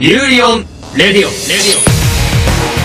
[0.00, 1.22] ユーリオンレディオ。
[1.22, 1.30] レディ
[2.80, 2.83] オ。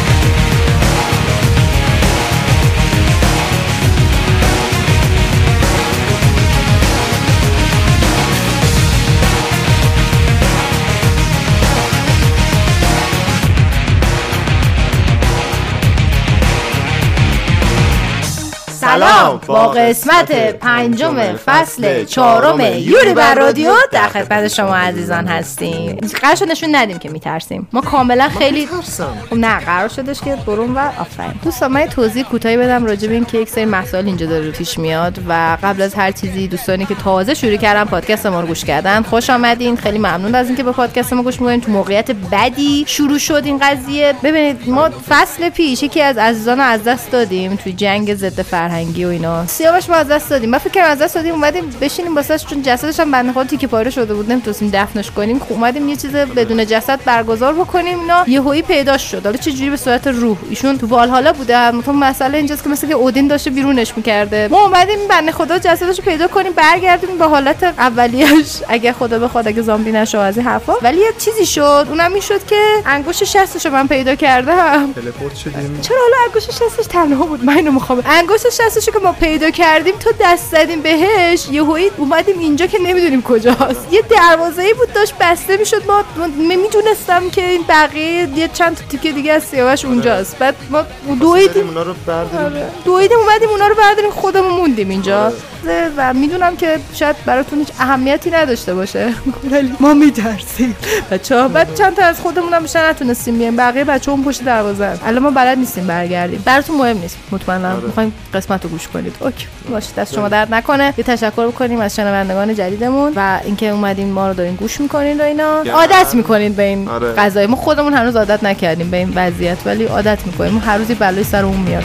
[18.90, 19.42] سلام.
[19.48, 25.98] با قسمت پنجم فصل چهارم یوری بر رادیو در خدمت شما عزیزان هستیم.
[26.22, 27.68] قرار نشون ندیم که میترسیم.
[27.74, 31.34] ما کاملا خیلی خب نه قرار شدش که برون و آفرین.
[31.44, 35.20] دوستان من توضیح کوتاهی بدم راجع به اینکه یک سری مسائل اینجا داره پیش میاد
[35.30, 39.02] و قبل از هر چیزی دوستانی که تازه شروع کردن پادکست ما رو گوش کردن
[39.02, 39.78] خوش آمدین.
[39.78, 41.62] خیلی ممنون از اینکه به پادکست ما گوش می‌کنین.
[41.62, 44.14] تو موقعیت بدی شروع شد این قضیه.
[44.24, 48.42] ببینید ما فصل پیش یکی از عزیزان از دست دادیم توی جنگ ضد
[48.80, 49.48] فرهنگی و اینا.
[49.48, 50.50] سیاوش ما از دست دادیم.
[50.50, 53.90] من فکر از دست دادیم اومدیم بشینیم واسش چون جسدش هم بنده خود تیکه پاره
[53.90, 54.32] شده بود.
[54.32, 55.40] نمی‌تونستیم دفنش کنیم.
[55.40, 58.24] خب اومدیم یه چیز بدون جسد برگزار بکنیم اینا.
[58.28, 59.26] یهویی پیدا شد.
[59.26, 61.72] حالا چه جوری به صورت روح؟ ایشون تو والهالا بوده.
[61.72, 64.48] مثلا مسئله اینجاست که مثل که اودین داشته بیرونش می‌کرده.
[64.52, 68.58] ما اومدیم بنده خدا جسدش پیدا کنیم برگردیم به حالت اولیش.
[68.68, 70.74] اگه خدا بخواد اگه زامبی نشه از این حرفا.
[70.82, 71.88] ولی یه چیزی شد.
[71.90, 74.94] اونم می‌شد که انگوش شستش من پیدا کردم.
[74.94, 75.80] تلپورت شدیم.
[75.82, 78.04] چرا حالا انگوش شستش تنها بود؟ من اینو می‌خوام.
[78.06, 81.48] انگوش شستش که ما پیدا کردیم تو دست زدیم بهش.
[81.52, 83.88] یهویی اومدیم اینجا که نمی‌دونیم کجاست.
[83.92, 85.82] یه دروازه ای بود داشت بسته می‌شد.
[85.88, 86.04] ما
[86.38, 90.38] می‌دونستم که این بقیه یه چند تا تیکه دیگه از سیاوش اونجاست.
[90.38, 90.84] بعد ما
[91.16, 91.68] دویدیم.
[91.68, 92.46] اونا رو برداریم.
[92.46, 92.66] آره.
[92.86, 95.24] دویدیم اومدیم اونا رو برداریم خودمون موندیم اینجا.
[95.24, 95.92] آره.
[95.98, 99.14] و می‌دونم که شاید براتون هیچ اهمیتی نداشته باشه.
[99.52, 100.76] ولی ما میترسیم.
[101.12, 103.56] بچه ها بعد چند تا از خودمون هم بیشتر نتونستیم بیایم.
[103.56, 106.44] بقیه بچه اون پشت دروازه الان ما بلد نیستیم برگردیم.
[106.46, 107.18] براتون مهم نیست.
[107.32, 107.86] مطمئنا آره.
[107.86, 111.96] می‌خوایم قسمت رو گوش کنید اوکی باشه دست شما درد نکنه یه تشکر بکنیم از
[111.96, 115.76] شنوندگان جدیدمون و اینکه اومدین ما رو دارین گوش می‌کنین و اینا گرم.
[115.76, 117.14] عادت می‌کنین به این آره.
[117.14, 120.96] قضایی ما خودمون هنوز عادت نکردیم به این وضعیت ولی عادت می‌کنیم ما هر روزی
[120.96, 121.84] بلای سر اون میاد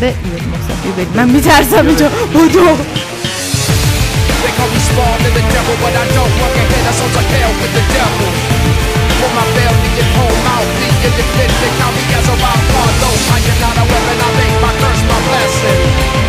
[0.00, 0.14] به
[1.14, 2.76] من میترسم اینجا بودو
[4.42, 6.82] They call me spawn to the devil, but I don't walk ahead.
[6.86, 8.28] That sounds like hell with the devil.
[9.18, 11.72] For my belly and home, I'll be independent.
[11.80, 14.16] Count me as a wild card, though I am not a weapon.
[14.26, 14.95] I make my curse
[15.26, 16.25] bless.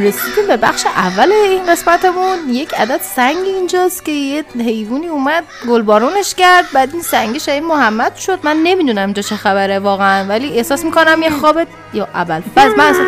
[0.00, 2.38] رسیدیم به بخش اول این قسمتمون.
[2.48, 8.16] یک عدد سنگ اینجاست که یه حیوانی اومد گلبارونش کرد بعد این سنگ شاید محمد
[8.16, 8.38] شد.
[8.42, 11.60] من نمی‌دونم اینجا چه خبره واقعا ولی احساس می‌کنم یه خواب
[11.94, 12.40] یا اول.
[12.54, 13.06] فاز من احساس...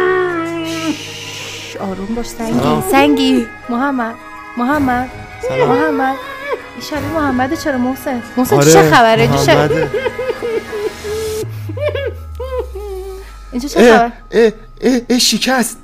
[0.66, 2.82] شش، آروم باش سنگی.
[2.90, 3.46] سنگی.
[3.68, 4.14] محمد.
[4.56, 5.10] محمد.
[5.50, 6.16] محمد.
[6.72, 8.72] این شبیه محمد چرا محسن؟ محسن آره.
[8.72, 9.22] چه خبره
[13.52, 15.78] اینجا چه خبر؟ اه اه اه شکست.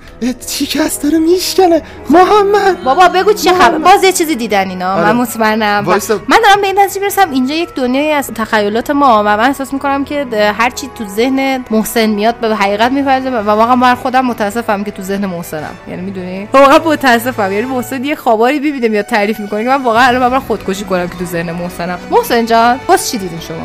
[0.49, 2.85] شکست داره میشکنه؟ محمد!
[2.85, 4.93] بابا بگو چه خبر؟ باز یه چیزی دیدن اینا.
[4.93, 5.05] آره.
[5.05, 5.85] من مطمئنم.
[6.29, 9.73] من دارم به این نتیجه می‌رسم اینجا یک دنیایی از تخیلات ما و من احساس
[9.73, 10.27] می‌کنم که
[10.59, 14.91] هر چی تو ذهن محسن میاد به حقیقت میپذیره و واقعا من خودم متاسفم که
[14.91, 15.75] تو ذهن محسنم.
[15.89, 17.53] یعنی می‌دونی؟ واقعا متاسفم.
[17.53, 21.09] یعنی محسن یه خواباری می‌بینه میاد تعریف می‌کنه که من واقعا الان باید خودکشی کنم
[21.09, 21.99] که تو ذهن محسنم.
[22.11, 23.57] محسن جان باز چی دیدین شما؟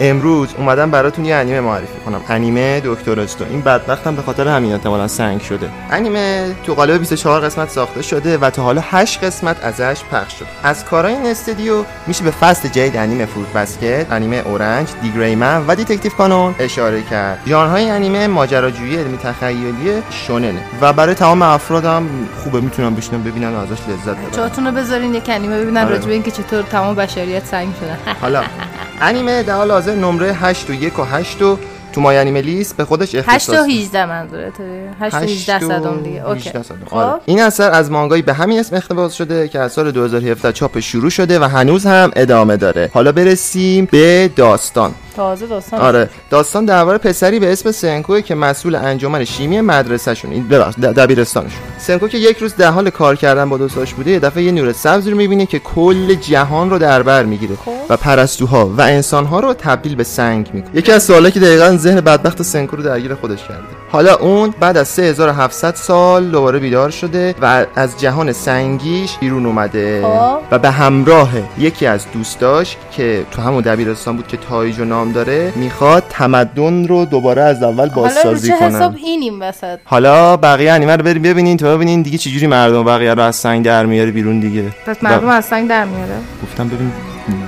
[0.00, 2.20] امروز اومدم براتون یه انیمه معرفی کنم.
[2.28, 3.44] انیمه دکتر استون.
[3.50, 5.68] این بدبختم به خاطر همین احتمالاً سنگ شده.
[6.00, 10.46] انیمه تو قالب 24 قسمت ساخته شده و تا حالا 8 قسمت ازش پخش شد
[10.62, 15.74] از کارهای این استودیو میشه به فصل جدید انیمه Fruits Basket انیمه Orange D.Gray-man و
[15.74, 17.38] Detective Conan اشاره کرد.
[17.46, 20.60] ژانرهای انیمه ماجراجویی علمی تخیلی شوننه.
[20.80, 22.06] و برای تمام افرادم
[22.44, 24.30] خوبه می‌تونم بشینم ببینن و ازش لذت ببرن.
[24.32, 25.90] جاتون رو بذارین یک کلمه ببینن آره.
[25.90, 27.98] راجع به اینکه چطور تمام بشریت سنگ شدن.
[28.20, 28.42] حالا
[29.00, 31.58] انیمه در حال حاضر نمره 8 و 1 و 8 و
[31.92, 36.28] تو MyAnimeList به خودش 8 اختصاص تا 18 منظورته 8 تا 18 صدام دیگه.
[36.28, 36.48] اوکی.
[36.48, 36.78] 18 صدم.
[36.86, 36.96] خب.
[36.96, 37.20] آره.
[37.26, 41.10] این اثر از مانگایی به همین اسم اقتباس شده که از سال 2017 چاپ شروع
[41.10, 42.90] شده و هنوز هم ادامه داره.
[42.94, 44.94] حالا برسیم به داستان.
[45.16, 46.08] تازه داستان آره.
[46.30, 50.32] داستان درباره پسری به اسم سنکوه که مسئول انجمن شیمی مدرسهشون.
[50.32, 50.46] این
[50.82, 51.60] دبیرستانشون.
[51.78, 54.72] سنکو که یک روز در حال کار کردن با دوستاش بوده یه دفعه یه نور
[54.72, 57.72] سبز رو می‌بینه که کل جهان رو در بر می‌گیره خب.
[57.88, 60.70] و پرستوها و انسانها رو تبدیل به سنگ می‌کنه.
[60.76, 63.62] یکی از سوالاتی که دقیقا ذهن بدبخت سنکو رو درگیر خودش کرده.
[63.92, 70.02] حالا اون بعد از 3700 سال دوباره بیدار شده و از جهان سنگیش بیرون اومده
[70.02, 70.38] خب.
[70.50, 75.52] و به همراه یکی از دوستاش که تو همون دبیرستان بود که تایجو نام داره
[75.56, 80.72] می‌خواد تمدن رو دوباره از اول حالا بازسازی چه حساب کنن اینیم وسط؟ حالا بقیه
[80.72, 84.10] انیمه رو بریم ببینین تا ببینین دیگه چجوری مردم بقیه رو از سنگ در میاره
[84.10, 84.64] بیرون دیگه.
[84.86, 86.92] پس مردم از سنگ در میاره؟ گفتم ببین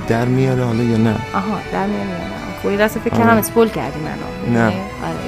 [0.07, 1.15] در میاره حالا یا نه.
[1.33, 2.09] آها در میاره.
[2.61, 4.65] خب این دست فکر کردم اسپول کردی منو نه.
[4.65, 4.73] آره،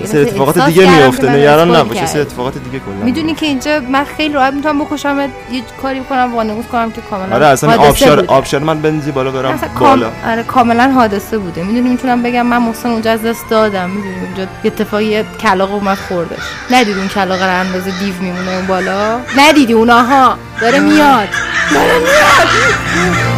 [0.05, 2.19] سری دفعه اتفاقات دیگه میفته نگران نباش سری کردی.
[2.19, 5.19] اتفاقات دیگه کلا می‌دونی که اینجا من خیلی راحت می‌تونم بکشم
[5.51, 8.25] یه کاری بکنم وانمود کنم که کاملا آره اصلا آبشار.
[8.27, 10.11] آبشار من بنزی بالا برم بالا.
[10.27, 11.63] آره کاملا حادثه بوده.
[11.63, 13.89] می‌دونی می‌تونم بگم من محسن اونجا از دست دادم.
[13.89, 16.43] می‌دونی اونجا یه اتفاقی کلاغ اومد خوردش.
[16.71, 21.27] ندیدی اون کلاغ رو اندازه دیو میمونه اون بالا؟ ندیدی اوناها داره میاد.
[21.73, 23.34] داره میاد.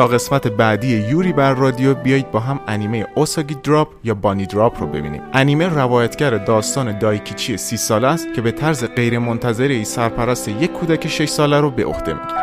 [0.00, 4.80] تا قسمت بعدی یوری بر رادیو بیایید با هم انیمه اوساگی دراپ یا بانی دراپ
[4.80, 5.22] رو ببینیم.
[5.32, 11.08] انیمه روایتگر داستان دایکیچی سی ساله است که به طرز غیر منتظری سرپرست یک کودک
[11.08, 12.39] 6 ساله رو به عهده می‌گیره.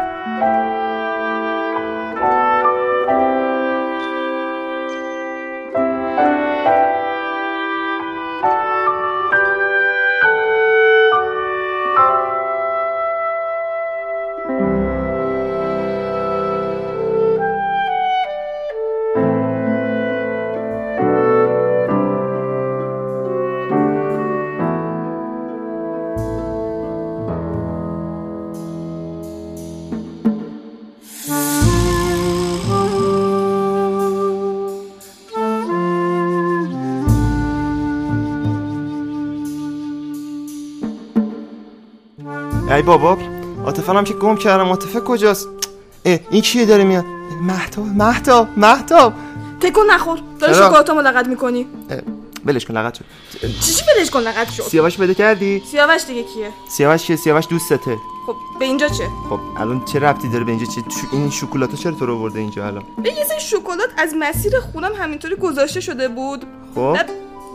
[42.87, 43.17] بابا
[43.65, 45.47] عاطفه که گم کردم عاطفه کجاست؟
[46.05, 47.05] اه، این کیه داره میاد؟
[47.41, 49.13] مهتاب مهتاب مهتاب
[49.61, 50.19] تکون نخور.
[50.39, 51.67] داری؟ شکلاتامو لغت می‌کنی.
[52.45, 53.05] ولش کن لغت شد
[53.61, 57.97] چیشی بلش کن لغت شد سیاوش بده کردی؟ سیاوش دیگه کیه؟ سیاوش کیه سیاوش دوستته.
[58.27, 61.75] خب به اینجا چه؟ خب الان چه ربطی داره به اینجا؟ چه شو- این شکلات
[61.75, 65.79] چرا تو رو برده اینجا الان؟ به یه سری شکلات از مسیر خونم همینطوری گذاشته
[65.81, 66.45] شده بود.
[66.75, 66.97] خب.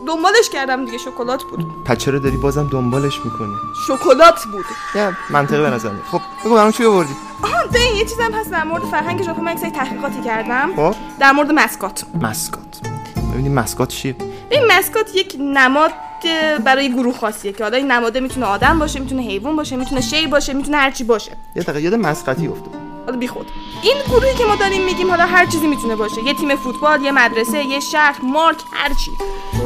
[0.07, 1.83] دنبالش کردم دیگه شکلات بود.
[1.85, 3.53] پس چرا داری بازم دنبالش می‌کنی؟
[3.87, 4.65] شکلات بود.
[4.95, 5.89] یا منطقی به نظر.
[6.11, 7.13] خب بگو برام چی آوردی؟
[7.43, 9.41] آها ببین یه چیزم هست در مورد فرهنگ ژاپن.
[9.41, 10.75] من یک سری تحقیقاتی کردم.
[10.75, 10.95] خب.
[11.19, 12.03] در مورد مسکات.
[12.21, 12.81] مسکات.
[13.33, 14.15] ببینیم مسکات چیه؟
[14.49, 15.91] این مسکات یک نماد
[16.63, 20.27] برای گروه خاصیه که حالا این نماده می‌تونه آدم باشه می‌تونه حیوان باشه می‌تونه شی
[20.27, 21.31] باشه می‌تونه هر چی باشه.
[21.55, 23.51] یه دقیقه یاد مسقطی افتاد حالا بی خود.
[23.81, 26.23] این گروهی که ما داریم میگیم حالا هر چیزی می‌تونه باشه.
[26.23, 29.11] یه تیم فوتبال یه مدرسه یه شهر مارک هر چی.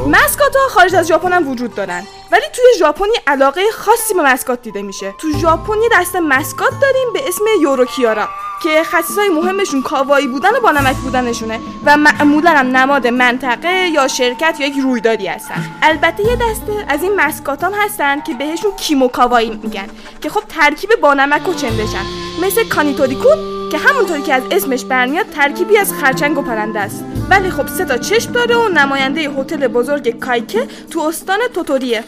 [0.06, 2.06] مسکات ها خارج از ژاپن هم وجود دارن.
[2.32, 5.14] ولی توی ژاپن علاقه خاصی به مسکات دیده میشه.
[5.18, 8.28] تو ژاپن یه دسته مسکات داریم به اسم یوروکیارا.
[8.62, 14.56] که خصیصای مهمشون کاوایی بودن و بانمک بودنشونه و معمولا هم نماد منطقه یا شرکت
[14.60, 15.64] یا یک رویدادی هستن.
[15.82, 19.86] البته یه دسته از این مسکاتان هستن که بهشون کیمو کاوایی میگن
[20.20, 22.04] که خب ترکیب بانمک و چندشن.
[22.42, 23.36] مثل کانیتوریکون
[23.72, 27.04] که همونطوری که از اسمش برمیاد ترکیبی از خرچنگ و پرنده است.
[27.30, 32.04] ولی خب سه تا چشم داره و نماینده هتل بزرگ کایکه تو استان توتوریه.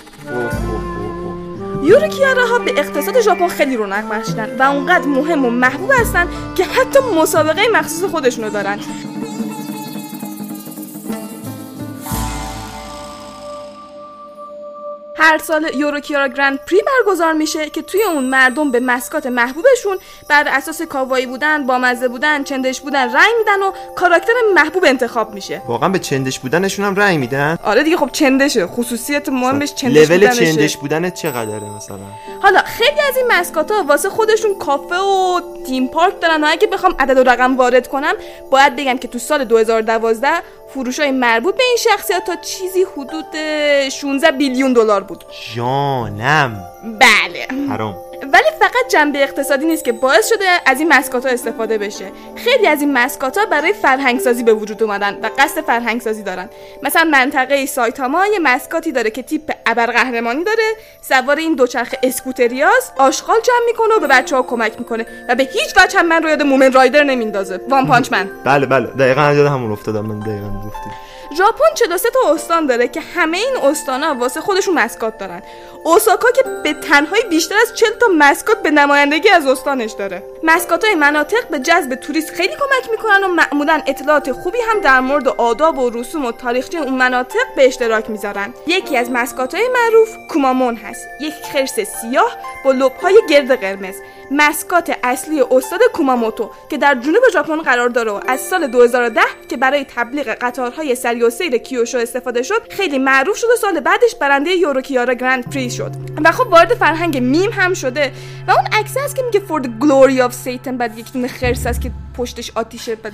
[1.82, 6.98] یوروکیاراها به اقتصاد ژاپن خیلی رونق بخشیدن و اونقدر مهم و محبوب هستن که حتی
[7.20, 8.78] مسابقه مخصوص خودشونو دارن.
[15.20, 19.98] هر سال یوروکیارا گرند پری برگزار میشه که توی اون مردم به مسکات محبوبشون
[20.28, 25.62] بر اساس کاوایی بودن، بامزه بودن، چندش بودن رأی میدن و کاراکتر محبوب انتخاب میشه.
[25.66, 30.30] واقعا به چندش بودنشون هم رأی میدن آره دیگه خب چندشه خصوصیت مهمش چندش لول.
[30.30, 31.98] چندش بودنت چقدره مثلا
[32.42, 36.66] حالا خیلی از این مسکات ها واسه خودشون کافه و تیم پارک دارن و اگه
[36.66, 38.14] بخوام عدد و رقم وارد کنم
[38.50, 40.28] باید بگم که تو سال 2012
[40.74, 43.36] فروش های مربوط به این شخصیت تا چیزی حدود
[43.88, 45.24] 16 بیلیون دلار بود.
[45.54, 46.64] جانم.
[47.00, 47.46] بله.
[47.68, 48.09] حرام.
[48.22, 52.04] ولی فقط جنبه اقتصادی نیست که باعث شده از این mascot ها استفاده بشه.
[52.36, 56.48] خیلی از این mascot ها برای فرهنگسازی به وجود اومدن و قصد فرهنگسازی دارن.
[56.82, 60.72] مثلا منطقه سایتاما یه mascot ی داره که تیپ ابرقهرمانی داره.
[61.02, 65.42] سوار این دوچرخه اسکوتریاس آشغال جمع می‌کنه و به بچه ها کمک می‌کنه و به
[65.42, 67.60] هیچ وجه هم من رو یاد Mumen Rider نمیندازه.
[67.68, 68.86] One Punch Man بله بله.
[68.86, 70.18] دقیقا یاد همون افتادم من.
[70.18, 70.90] دقیقا گفتی
[71.36, 75.42] ژاپن 43 تا استان داره که همه این استانا واسه خودشون مسکات دارن.
[75.84, 80.22] اوساکا که به تنهایی بیشتر از 40 تا مسکات به نمایندگی از استانش داره.
[80.42, 85.00] مسکات های مناطق به جذب توریست خیلی کمک می‌کنن و معمولا اطلاعات خوبی هم در
[85.00, 88.54] مورد آداب و رسوم و تاریخچه اون مناطق به اشتراک می‌ذارن.
[88.66, 91.06] یکی از مسکات های معروف کومامون هست.
[91.20, 93.94] یک خرس سیاه با لبهای گرد قرمز.
[94.30, 99.56] مسکات اصلی استاد کوماموتو که در جنوب ژاپن قرار داره و از سال 2010 که
[99.56, 104.14] برای تبلیغ قطارهای سری و سیر کیوشو استفاده شد خیلی معروف شد و سال بعدش
[104.20, 105.90] برنده یوروکیارا گرند پری شد.
[106.24, 108.12] و خب وارد فرهنگ میم هم شده
[108.48, 111.80] و اون عکس هست که میگه the glory of Satan بعد یک دونه خرس هست
[111.80, 113.12] که پشتش آتیشه بعد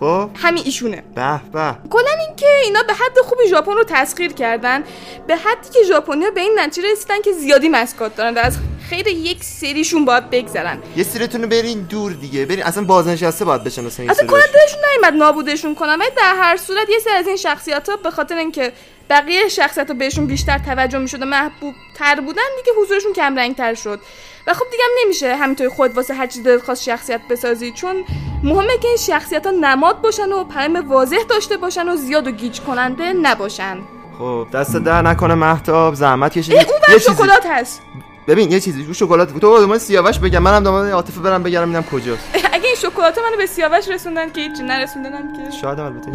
[0.00, 1.02] خب؟ همین ایشونه.
[1.14, 1.74] به به.
[1.90, 4.84] کلا اینکه اینا به حد خوبی ژاپن رو تسخیر کردن
[5.26, 8.58] به حدی که ژاپنیا به این نتیجه رسیدن که زیادی مسکات دارن و از
[8.90, 10.78] خیر یک سریشون باید بگذرن.
[10.96, 12.46] یه سیرتون رو برین دور دیگه.
[12.46, 12.62] برین.
[12.62, 14.26] اصلا بازنشسته باید بشن اصلا اصلا.
[14.26, 15.96] کلا دلشون نیومد نابودشون کنم.
[16.00, 18.72] ولی در هر صورت یه سری از این شخصیت ها به خاطر اینکه
[19.10, 23.56] بقیه شخصیت ها بهشون بیشتر توجه می‌شد و محبوب تر بودن دیگه حضورشون کم رنگ
[23.56, 24.00] تر شد.
[24.46, 28.04] و خب دیگه هم نمیشه همینطوری خود واسه هر چیز دلت خواست شخصیت بسازی چون
[28.42, 32.30] مهمه که این شخصیت ها نماد باشن و پیام واضح داشته باشن و زیاد و
[32.30, 33.78] گیج کننده نباشن.
[34.18, 36.54] خب دست در نکنه محتاب زحمت کشید.
[36.54, 37.82] اون بر شکلات هست.
[38.28, 39.32] ببین یه چیزی رو شکلات.
[39.32, 40.38] تو دنبال سیاوش بگم.
[40.38, 42.28] منم دنبال عاطفه برم بگم ببینم کجاست.
[42.52, 45.56] اگه این شکلات منو به سیاوش رسوندن که هیچ نرسوندنم که.
[45.56, 46.10] شاید البته.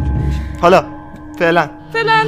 [0.62, 0.86] حالا
[1.40, 1.70] فعلا.
[1.94, 2.26] فعلا.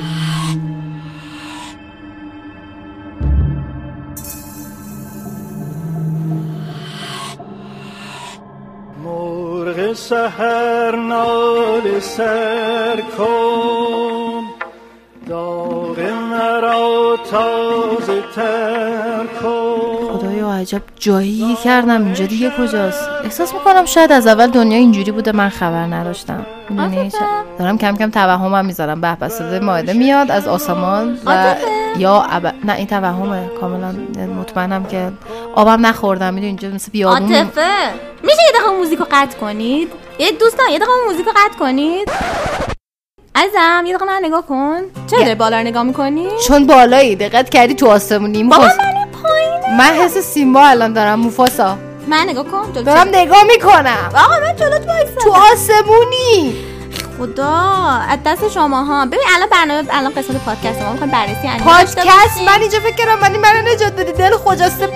[9.04, 14.44] مرغ سهر نال سر کن.
[15.28, 19.75] داغ مرا تازه تر کن.
[20.56, 25.50] عجب جایی کردم اینجا دیگه کجاست؟ احساس می‌کنم شاید از اول دنیا اینجوری بوده من
[25.50, 26.46] خبر نداشتم.
[27.60, 29.02] دارم کم کم توهمم می‌ذارم.
[29.02, 31.56] به به صدای ماهده میاد از آسمان و
[31.98, 32.48] یا اب...
[32.64, 33.50] نه این توهمه.
[33.62, 33.96] کاملا
[34.40, 35.12] مطمئنم که
[35.56, 36.34] آبم نخوردم.
[36.34, 37.68] می‌دونی اینجا مثل بیابون عاطفه.
[38.24, 42.12] میشه یه دقیقه موزیک رو قطع کنید؟ یه دوستان یه دقیقه موزیک رو قطع کنید؟
[43.36, 44.82] عزیزم یه دقیقه من نگاه کن.
[45.08, 47.16] چرا داری بالا نگاه می‌کنی؟ چون بالایی.
[47.16, 48.95] دقت کردی تو آسمونی بابا موفاس من
[49.78, 51.78] من حس سیمبا الان دارم موفاسا.
[52.08, 54.10] من نگاه کن جلو دارم نگاه می‌کنم.
[54.16, 56.56] آقا من جلوت وایسا تو آسمونی.
[57.18, 57.50] خدا
[58.10, 62.42] از دست شما ها ببین الان برنامه الان قسمت پادکست ما می‌خوایم بررسی انیمه پادکست.
[62.48, 64.88] من اینجا فکر کردم ولی منو نجات بدی دل خجسته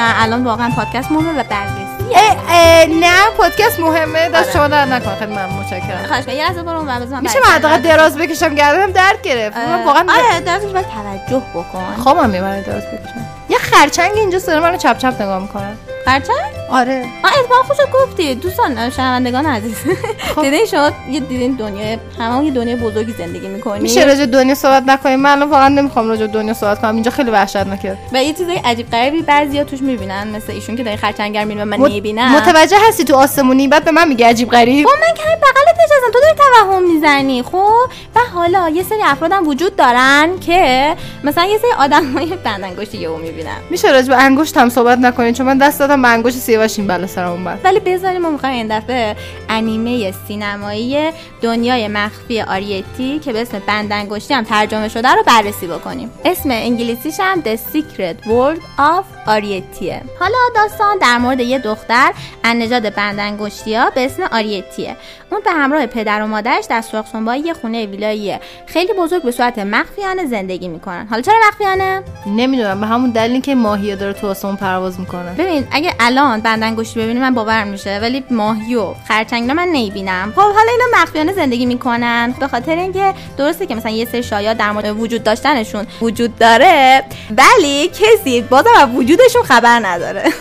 [0.00, 2.14] نه، الان واقعا پادکست مهمه و بررسی.
[2.14, 4.28] اه، اه، نه پادکست مهمه.
[4.28, 4.52] دست آره.
[4.52, 6.06] شما در نکن خیلی من متشکرم.
[6.08, 7.80] خواهش یه لحظه برو من میشه بررسی من.
[7.80, 9.56] دراز بکشم گردنم درد گرفت.
[9.56, 13.37] من واقعا آره درستش باید توجه بکن خوابم می‌بره دراز بکشم.
[13.48, 15.76] یه خرچنگ اینجا سر منو چپ چپ نگاه می‌کنن
[16.08, 16.36] خرچنگ؟
[16.70, 17.04] آره.
[17.24, 18.34] آه اتفاقا خوشت گفتی.
[18.34, 19.74] دوستان شنوندگان عزیز.
[20.42, 24.82] دیدین شما یه دیدین دنیای همه یه دنیای بزرگی زندگی می‌کنی میشه راجع دنیا صحبت
[24.86, 26.94] نکنیم؟ من الان واقعا نمی‌خوام راجع دنیا صحبت کنم.
[26.94, 27.96] اینجا خیلی وحشتناکه.
[28.12, 30.28] و یه چیزای عجیب غریبی بعضیا توش می‌بینن.
[30.36, 32.32] مثل ایشون که داری خرچنگر می‌بینن و من مت- نمی‌بینم.
[32.36, 34.86] متوجه هستی تو آسمونی؟ بعد به من میگه عجیب غریب.
[34.88, 39.48] خب من که بغلت نشستم تو داری توهم می‌زنی خب و حالا یه سری افرادم
[39.48, 43.56] وجود دارن که مثلا یه سری آدمای بندنگشتی یهو می‌بینن.
[43.70, 46.88] میشه راجع به انگشت هم صحبت نکنین چون من دست دادم به انگشت سیاوش این
[46.88, 49.16] بلا سرم اومد ولی بذاریم ما می‌خوایم این دفعه
[49.48, 51.10] انیمه سینمایی
[51.42, 56.10] دنیای مخفی آریتی که به اسم بندنگشتی هم ترجمه شده رو بررسی بکنیم.
[56.24, 60.02] اسم انگلیسیش هم The Secret World of آریتیه.
[60.20, 62.12] حالا داستان در مورد یه دختر
[62.44, 64.96] نژاد بندنگشتی ها به اسم آریتیه.
[65.30, 67.04] اون به همراه پدر و مادرش در سرخ
[67.44, 71.06] یه خونه ویلایی خیلی بزرگ به صورت مخفیانه زندگی می‌کنن.
[71.10, 75.32] حالا چرا مخفیانه؟ نمی‌دونم به همون دلیلی که ماهیه داره تو آسمون پرواز می‌کنه.
[75.38, 80.32] ببین اگه الان بندنگشتی ببینی من باورم میشه ولی ماهی و خرچنگ من نمی‌بینم.
[80.36, 82.34] خب حالا اینا مخفیانه زندگی می‌کنن.
[82.40, 87.04] به خاطر اینکه درسته که مثلا یه سری شایعات در مورد وجود داشتنشون وجود داره
[87.30, 90.24] ولی کسی بازم از وجودشون خبر نداره.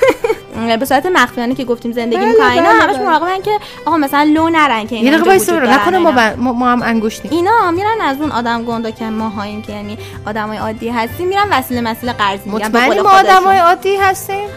[0.79, 3.05] به صورت مخفیانه که گفتیم زندگی بله، می‌کنن اینا بله، همش بله.
[3.05, 3.51] مراقبن که
[3.85, 6.11] آقا مثلا لو نرن که یه اینا دقیقه برو دارن نکنه ما.
[6.11, 9.97] بن- ما, ما هم انگشتیم اینا میرن از اون آدم گندا که ماهاییم که یعنی
[10.27, 13.09] آدمای عادی هستیم میرن وسیله مسیله قرض می‌گیرن مطمئنی ما.
[13.09, 14.47] آدمای عادی هستیم؟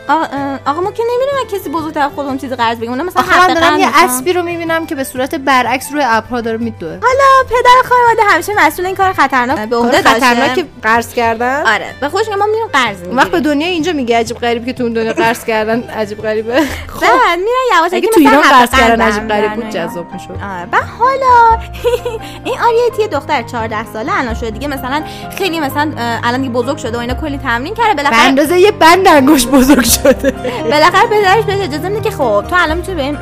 [0.67, 3.79] آقا, ما که نمیریم از کسی بزرگتر خودمون چیزی قرض بگیم اونا مثلا حق دارم
[3.79, 3.89] یه.
[4.05, 6.91] اسبی رو می‌بینم که به صورت برعکس روی ابرها داره میدوه.
[6.91, 11.95] حالا پدر خانواده همیشه مسئول این کار خطرناک به عهده خطرناک قرض کردن؟ آره.
[12.01, 14.85] به میگه ما میریم قرض می‌گیریم وقت به دنیا اینجا میگه عجیب غریب که تو
[14.85, 16.53] اون دنیا قرض کردن عجیب غریبه.
[16.53, 19.71] بعد میرن یواشکی اگه تو ایران قصد کردن عجیب غریب بود.
[19.71, 20.31] جذاب می‌شد.
[20.73, 21.63] و حالا
[22.45, 25.03] این آریتی دختر 14 ساله الان شده دیگه مثلا
[25.39, 27.95] خیلی مثلا الان دیگه بزرگ شده و اینا کلی تمرین کرده.
[27.95, 30.31] بالاخره اندازه یه بند انگشت بزرگ شده.
[30.71, 33.13] بالاخره پدرش بهش اجازه میده که خب تو الان می‌تونی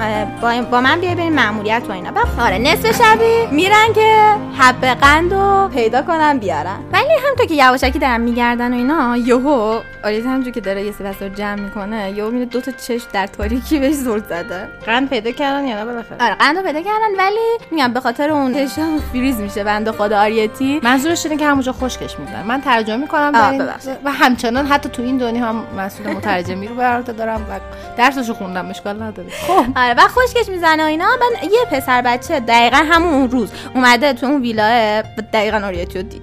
[0.70, 2.10] با, من بیای بریم ماموریت و اینا.
[2.10, 4.16] بعد آره نصف شبی میرن که
[4.58, 6.76] حب قند رو پیدا کنن بیارن.
[6.92, 11.28] ولی همونطور که یواشکی دارن میگردن و اینا یهو آریت همونجور که داره یه سری
[11.28, 14.68] رو جمع می‌کنه یهو میره دو تا چش در تاریکی بهش زل زده.
[14.86, 18.54] قند پیدا کردن یا نه بالاخره؟ آره قند پیدا کردن ولی میگم به خاطر اون
[18.54, 18.82] چشا
[19.12, 20.80] فریز میشه بنده خدا آریتی.
[20.82, 23.68] منظورش اینه که همونجا خشکش میدن من ترجمه می‌کنم.
[24.04, 27.60] و همچنان حتی تو این دنیا هم مسئول مترجمی رو بر عهده دارم و
[27.96, 29.28] درسشو خوندم اشکال نداره.
[29.30, 29.64] خب.
[29.76, 31.08] آره و خشکش می‌زنه و اینا.
[31.20, 35.98] بعد یه پسر بچه دقیقا همون اون روز اومده تو اون ویلاه و دقیقا آریتی
[35.98, 36.22] رو دید.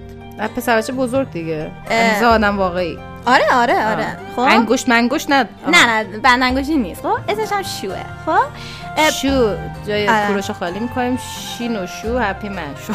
[0.56, 1.70] پسر بچه بزرگ دیگه.
[1.90, 2.98] مثل آدم واقعی.
[3.26, 4.16] آره آره آره.
[4.36, 5.48] خب؟ انگشت منگشت نه.
[5.68, 7.02] نه نه بند انگشتی نیست.
[7.02, 9.54] خب؟ اسمش هم شوه خب؟ شو.
[9.86, 10.26] جای آره.
[10.26, 11.18] کوروش خالی می‌کنیم.
[11.58, 12.74] شین و شو هپی من.
[12.86, 12.92] شو.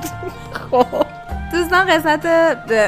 [0.70, 1.17] خب.
[1.52, 2.26] دوستان قسمت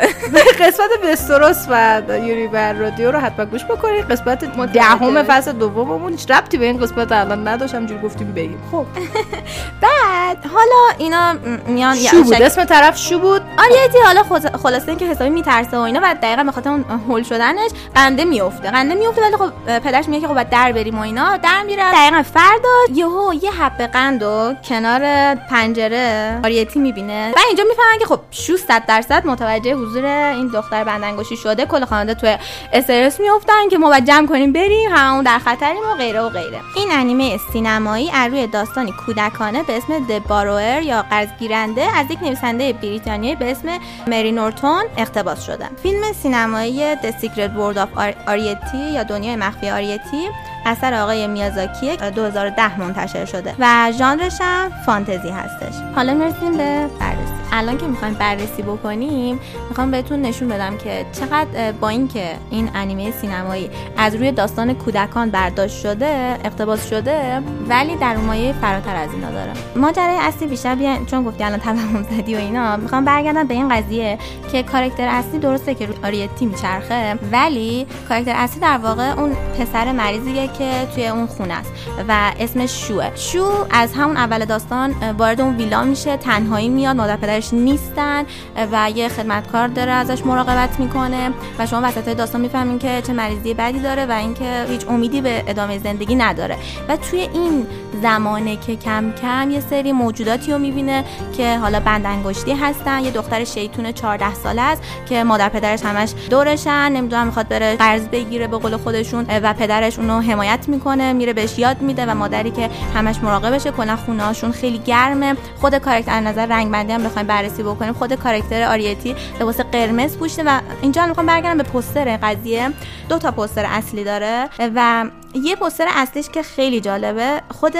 [0.63, 6.13] قسمت بستروس و یوری بر رادیو رو حتما گوش بکنید قسمت دهم فصل دوممون.
[6.13, 7.75] هیچ ربطی به این قسمت الان نداشت.
[7.75, 8.63] همجور گفتیم بگیم.
[8.73, 8.87] خب.
[9.83, 11.35] بعد حالا اینا
[11.67, 12.35] میان شو بود.
[12.35, 13.43] اسم طرف شو بود.
[13.59, 14.23] آریتی حالا
[14.63, 18.71] خلاصه اینکه حسابی میترسه و اینا بعد دقیقا به خاطر اون هول شدنش قنده میفته.
[18.71, 21.37] قنده میفته ولی خب پدرش میگه که خب در بریم و اینا.
[21.37, 21.93] در میره.
[21.93, 27.33] دقیقا فردا یهو یه حبه قند و کنار پنجره آریتی می‌بینه.
[27.37, 31.67] و اینجا می‌فهمن که خب شو 100 درصد متوجه حضور این دختر بندانگشتی شده.
[31.67, 32.37] کل خانواده تو
[32.73, 36.61] استرس میافتن که ما باید جمع کنیم بریم همون در خطریم و غیره و غیره.
[36.77, 42.23] این انیمه سینمایی از روی داستانی کودکانه به اسم The Borrower یا قرض‌گیرنده از یک
[42.23, 43.69] نویسنده بریتانیایی به اسم
[44.07, 50.29] مری نورتون اقتباس شده فیلم سینمایی The Secret World Ar- آریتی یا دنیای مخفی آریتی
[50.67, 55.75] اثر آقای میازاکی 2010 منتشر شده و ژانرش هم فانتزی هستش.
[55.95, 57.33] حالا می‌رسیم به بررسی.
[57.53, 63.11] الان که می‌خوایم بررسی بکنیم می‌خوام بهتون نشون بدم که چقدر با اینکه این انیمه
[63.11, 69.31] سینمایی از روی داستان کودکان برداشت شده اقتباس شده ولی در مایه فراتر از اینا
[69.31, 69.53] داره.
[69.77, 73.69] ماجرای اصلی بیشتر بیان چون گفتی الان توهم زدی و اینا می‌خوام برگردم به این
[73.69, 74.19] قضیه
[74.53, 79.93] که کاراکتر اصلی درسته که روی آریتی میچرخه ولی کاراکتر اصلی در واقع اون پسر
[79.93, 81.71] مریضیه که توی اون خونه است
[82.09, 83.11] و اسمش شوه.
[83.15, 88.25] شو از همون اول داستان وارد اون ویلا میشه تنهایی میاد مادر پدرش نیستن
[88.73, 93.55] و یه خدمتکار داره ازش مراقبت می‌کنه و شما وسط داستان می‌فهمین که چه مریضی
[93.55, 96.57] بدی داره و اینکه هیچ امیدی به ادامه زندگی نداره.
[96.89, 97.67] و توی این
[98.03, 101.05] زمانه که کم کم یه سری موجوداتی رو می‌بینه
[101.37, 103.05] که حالا بند انگشتی هستن.
[103.05, 108.03] یه دختر شیطون 14 ساله است که مادر پدرش همش دورشن نمی‌دونم می‌خواد بره قرض
[108.03, 112.51] بگیره به قول خودشون و پدرش اونو حمایت می‌کنه میره بهش یاد میده و مادری
[112.51, 115.37] که همش مراقبشه کلا خونه‌هاشون خیلی گرمه.
[115.61, 117.93] خود کاراکتر از نظر رنگ بندی هم بخوایم بررسی بکنیم.
[117.93, 122.71] خود کاراکتر آریتی لباس قرمز پوشیده و اینجا می‌خوام برگردم به پوستر قضیه.
[123.09, 127.43] دو تا پوستر اصلی داره و یه پوستر اصلیش که خیلی جالبه.
[127.51, 127.75] خود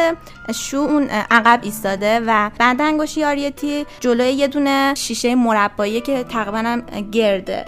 [0.55, 6.81] شو اون عقب ایستاده و بند انگشتی آریتی جلوی یه دونه شیشه مربایی که تقریبا
[7.13, 7.65] گرده.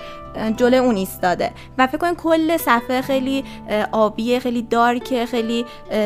[0.57, 1.51] جلوی اون ایستاده.
[1.79, 3.45] و فکر کنید کل صفحه خیلی
[3.93, 5.65] آبیه خیلی دارکه خیلی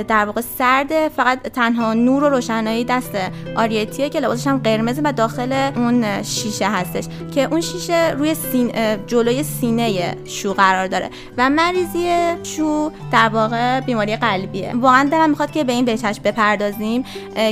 [0.09, 3.11] در واقع سرده فقط تنها نور و روشنایی دست
[3.57, 8.73] آریتیه که لباسش هم قرمزه و داخل اون شیشه هستش که اون شیشه روی سین
[9.07, 12.09] جلوی سینه شو قرار داره و مریضی
[12.43, 14.73] شو در واقع بیماری قلبیه.
[14.75, 17.05] واقعا دلم می‌خواد که به این بچش بپردازیم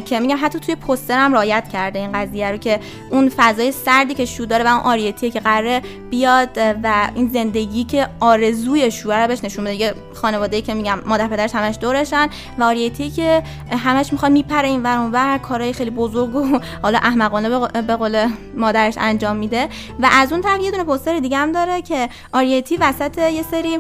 [0.05, 4.25] که میگم حتی توی پوسترم رایت کرده این قضیه رو که اون فضای سردی که
[4.25, 9.29] شو داره و اون آریتیه که قراره بیاد و این زندگی که آرزوی شو رو
[9.29, 9.75] بهش نشون بده.
[9.75, 12.29] یه خانواده که میگم مادر پدرش همش دورشن.
[12.59, 17.49] و آریتی که همش می‌خواد میپره این ور اونور کارهای خیلی بزرگ و حالا احمقانه
[17.83, 19.69] به قول- مادرش انجام میده.
[20.01, 23.79] و از اون طرف یه دونه پوستر دیگه هم داره که آریتی وسط یه سری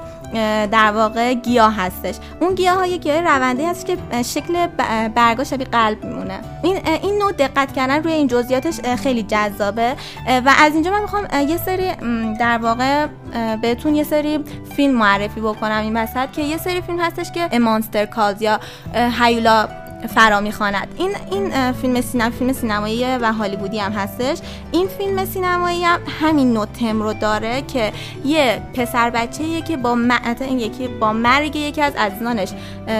[0.72, 2.14] در واقع گیاه هستش.
[2.40, 4.66] اون گیاه های گیاه رونده هست که شکل
[5.14, 6.40] برگا شبیه قلب میمونه.
[6.62, 9.96] این این نوع دقت کردن روی این جزئیاتش خیلی جذابه.
[10.26, 11.92] و از اینجا من می‌خوام یه سری
[12.40, 14.38] در واقع اه، بهتون یه سری
[14.76, 18.60] فیلم معرفی بکنم این وسط که یه سری فیلم هستش که مانستر کالز یا
[18.94, 19.68] هیولا
[20.14, 20.88] فرا می‌خواند.
[20.96, 24.38] این این فیلم سینما فیلم سینمایی و هالیوودی هم هستش.
[24.72, 27.92] این فیلم سینمایی هم همین نوع تم رو داره که
[28.24, 29.98] یه پسر بچه‌ایه که با
[30.40, 32.52] این یکی با مرگ یکی از عزیزانش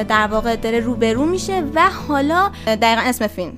[0.09, 3.53] در واقع داره روبرو میشه و حالا دقیقا اسم فیلم.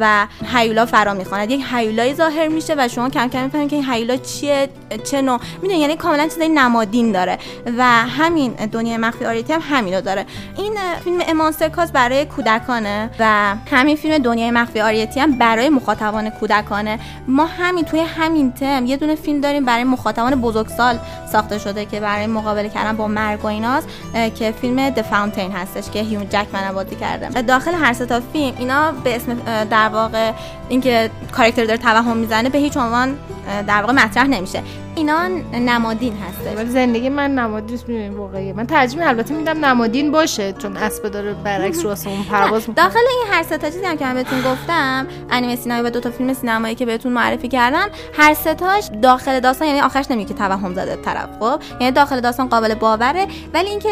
[0.00, 1.50] و هیولا فرا می‌خواند.
[1.50, 4.68] یک هیولای ظاهر میشه و شما کم کم می‌فهمید که این هیولا چیه
[5.10, 7.38] چه نوع می‌دونی یعنی کاملا چیزای نمادین داره
[7.78, 10.26] و همین دنیای مخفی آریتی هم همینو داره.
[10.56, 10.72] این
[11.04, 16.98] فیلم امانسرکاز برای کودکانه و همین فیلم دنیای مخفی آریتی هم برای مخاطبان کودکانه.
[17.28, 20.98] ما همین توی همین تم یه دونه فیلم داریم برای مخاطبان بزرگسال
[21.32, 23.88] ساخته شده که برای مقابله کردن با مرگ و ایناست
[24.34, 27.42] که فیلم د فاونتین هستش که هیون جکمن بازی کرده.
[27.42, 29.36] داخل هر سه تا فیلم اینا به اسم
[29.70, 30.32] در واقع
[30.68, 33.18] اینکه کاراکتر داره توهم می‌زنه به هیچ عنوان
[33.66, 34.62] در واقع مطرح نمیشه.
[34.94, 36.56] اینا نمادین هستش.
[36.56, 38.52] ولی زندگی من نمادین نیست می‌دونی واقعیه.
[38.52, 42.84] من ترجیح البته میدم نمادین باشه چون اسب داره برعکس رو آسمون پرواز می‌کنه.
[42.86, 46.00] داخل این هر سه تا چیزی هم که من بهتون گفتم انیمه سینمایی و دو
[46.00, 50.28] تا فیلم سینمایی که بهتون معرفی کردم هر سه تاش داخل داستان یعنی آخرش نمیگه
[50.28, 53.26] که توهم زده طرف خب؟ یعنی داخل داستان قابل باوره.
[53.54, 53.88] ولی اینکه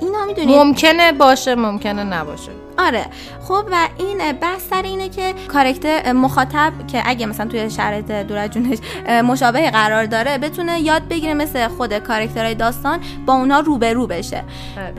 [0.00, 0.56] اینا می‌دونید.
[0.56, 2.50] ممکنه باشه ممکنه نباشه.
[2.78, 3.06] آره.
[3.50, 8.38] خب و این بحث سر اینه که کارکتر مخاطب که اگه مثلا توی شرایط دور
[8.38, 8.78] از جونش
[9.24, 14.44] مشابه قرار داره بتونه یاد بگیره مثل خود کارکترهای داستان با اونا روبرو بشه.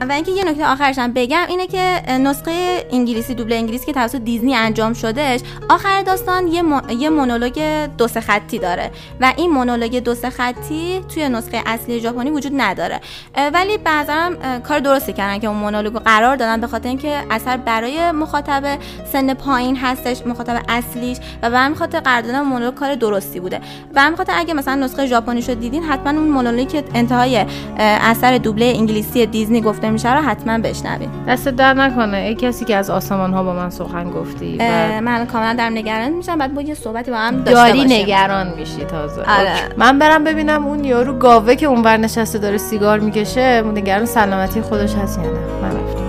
[0.08, 4.20] و اینکه یه نکته آخرش هم بگم اینه که نسخه انگلیسی دوبله انگلیسی که توسط
[4.20, 8.90] دیزنی انجام شدهش آخر داستان یه, مو- یه مونولوگ دو سه خطی داره.
[9.20, 13.00] و این مونولوگ دو سه خطی توی نسخه اصلی ژاپنی وجود نداره.
[13.54, 14.30] ولی بعضا
[14.68, 18.41] کار درستی کردن که اون مونولوگ رو قرار دادن به خاطر اینکه اثر برای مخاطب
[19.12, 23.60] سن پایین هستش مخاطب اصلیش و به همین خاطر قرار دادن مونولوگ کار درستی بوده.
[23.94, 27.46] به همین خاطر اگه مثلا نسخه ژاپنی شو دیدین حتما اون مونولوگی که انتهای
[27.78, 32.16] اثر دوبله انگلیسی دیزنی گفته میشه رو حتما بشنوید دست در نکنه.
[32.16, 36.12] ای کسی که از آسمان ها با من سخن گفتی و من کاملا در نگران
[36.12, 36.38] میشم.
[36.38, 38.02] بعد با یه صحبتی با هم داشته داری باشیم.
[38.02, 39.20] نگران میشی تازه.
[39.20, 39.52] آره.
[39.76, 43.62] من برم ببینم اون یارو گاوه که اونور نشسته داره سیگار می‌کشه.
[43.62, 45.30] نگران سلامتی خودش هست یا نه.
[45.62, 46.01] من رفتم.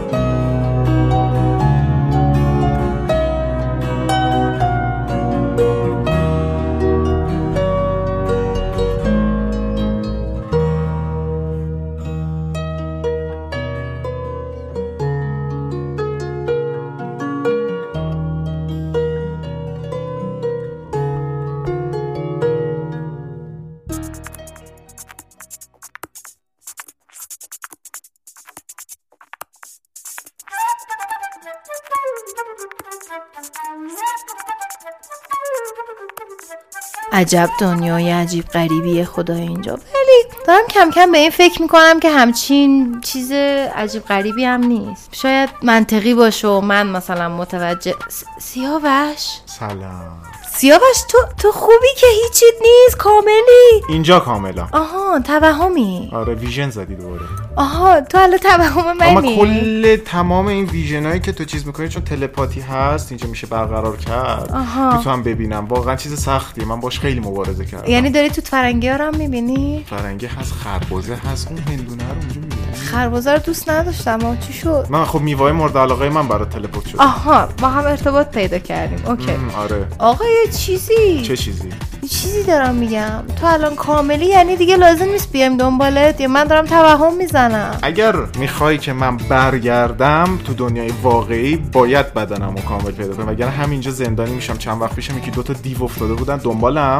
[37.23, 39.73] عجب دنیای عجیب غریبی خدا اینجا.
[39.73, 43.31] ولی دارم کم کم به این فکر می‌کنم که همچین چیز
[43.75, 45.09] عجیب غریبی هم نیست.
[45.11, 50.21] شاید منطقی باشه و من مثلا متوجه س- سیاوش؟ سلام.
[50.53, 53.83] سیاوش تو تو خوبی که هیچیت نیست؟ کاملی.
[53.89, 54.67] اینجا کاملا.
[54.73, 56.09] آها توهمی.
[56.13, 57.21] آره ویژن زدی دوباره.
[57.55, 61.89] آها تو الان توهم اما منی کل تمام این ویژن هایی که تو چیز می‌کنی
[61.89, 64.51] چون تلپاتی هست اینجا میشه برقرار کرد.
[64.51, 64.97] آها.
[64.97, 65.65] می‌تونم ببینم.
[65.65, 66.65] واقعا چیز سختیه.
[66.65, 67.91] من باش خیلی مبارزه کردم.
[67.91, 71.47] یعنی داری تو فرنگی ها رو هم می‌بینی؟ فرنگی هست خربزه هست.
[71.47, 75.51] اون هندونه رو اونجا می‌بینی؟ خربزه رو دوست نداشتم آه، چی شد؟ من خب میوای
[75.51, 79.05] مورد علاقه من برای تلپورت شد آها با هم ارتباط پیدا کردیم.
[79.05, 79.31] اوکی.
[79.57, 79.87] آره.
[79.99, 81.21] آقا یه چیزی.
[81.21, 81.69] چه چیزی؟
[82.07, 83.23] چیزی دارم میگم.
[83.41, 86.21] تو الان کاملی یعنی دیگه لازم نیست بیایم دنبالت.
[86.21, 87.77] یا من دارم توهم می‌زنم.
[87.81, 93.29] اگر می‌خوای که من برگردم تو دنیای واقعی باید بدنم رو کامل پیدا کنم.
[93.29, 96.99] وگرنه همینجا زندانی میشم چند وقت پیشم یکی دوتا دیو افتاده بودن دنبالم.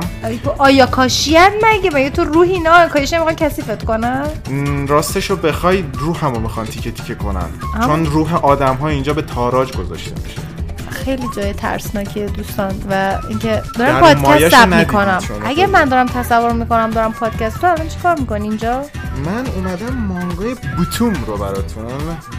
[0.57, 5.35] آیا کاشیان مگه؟ مگه تو روحی نه؟ آیا کاشیان می‌خوان کثیفت کنن م، راستش رو
[5.35, 7.49] بخوای روحمو می‌خوان تیکه تیکه کنن.
[7.85, 10.41] چون روح آدم ها اینجا به تاراج گذاشته میشه.
[11.05, 15.21] خیلی جای ترسناکیه دوستان و اینکه دارم در پادکست ضبط می‌کنم.
[15.45, 15.67] اگه.
[15.67, 18.85] من دارم تصور می‌کنم دارم پادکست تو الان چیکار می‌کنی اینجا؟
[19.25, 21.85] من اومدم مانگای بوتوم رو براتون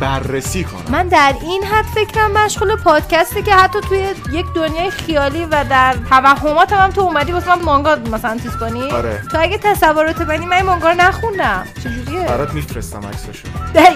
[0.00, 0.82] بررسی کنم.
[0.88, 3.98] من در این حد فکرم مشغول پادکسته که حتی توی
[4.32, 8.90] یک دنیای خیالی و در توهمات هم تو اومدی واسه من مانگا مثلا چیز کنی؟
[8.90, 9.22] آره.
[9.32, 11.64] تو اگه تصورات بنی من مانگا رو نخوندم.
[11.84, 13.48] چجوریه؟ برات میفرستم عکسشو.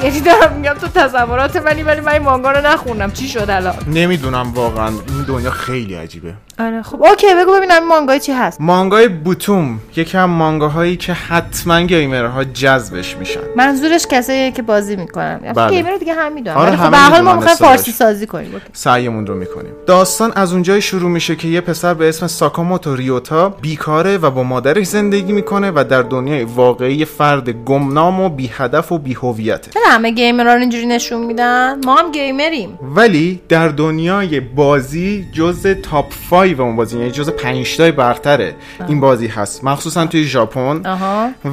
[0.04, 3.10] یعنی دارم میگم تو تصورات منی ولی من مانگا رو نخوندم.
[3.10, 6.34] چی شد الان؟ نمی‌دونم واقعا این دنیا خیلی عجیبه.
[6.58, 8.60] آره خب اوکی بگو ببینم مانگای چی هست.
[8.60, 13.40] مانگای بوتوم یکی از مانگاهایی که حتما gamer ها جذبش میشن.
[13.56, 15.38] منظورش کسایی که بازی می‌کنن.
[15.56, 15.70] بله.
[15.70, 17.56] gamer دیگه هم می‌دونم آره، خب به هر حال ما می‌دونن می‌خوایم.
[17.56, 18.52] فارسی سازی کنیم.
[18.52, 18.64] اوکی.
[18.72, 19.72] سعیمون رو می‌کنیم.
[19.86, 24.42] داستان از اونجای شروع میشه که یه پسر به اسم ساکاموتو ریوتا بیکاره و با
[24.42, 29.70] مادرش زندگی می‌کنه و در دنیای واقعی فرد گمنام و بی هدف و بی هویته
[29.70, 32.78] چرا همه گیمرها رو اینجوری نشون میدن؟ ما هم گیمریم.
[32.82, 38.54] ولی در دنیای بازی جز تاپ 5 اون بازی یعنی جز 5 تای برتره.
[38.88, 39.64] این بازی هست.
[39.64, 40.80] مخصوصا توی ژاپن.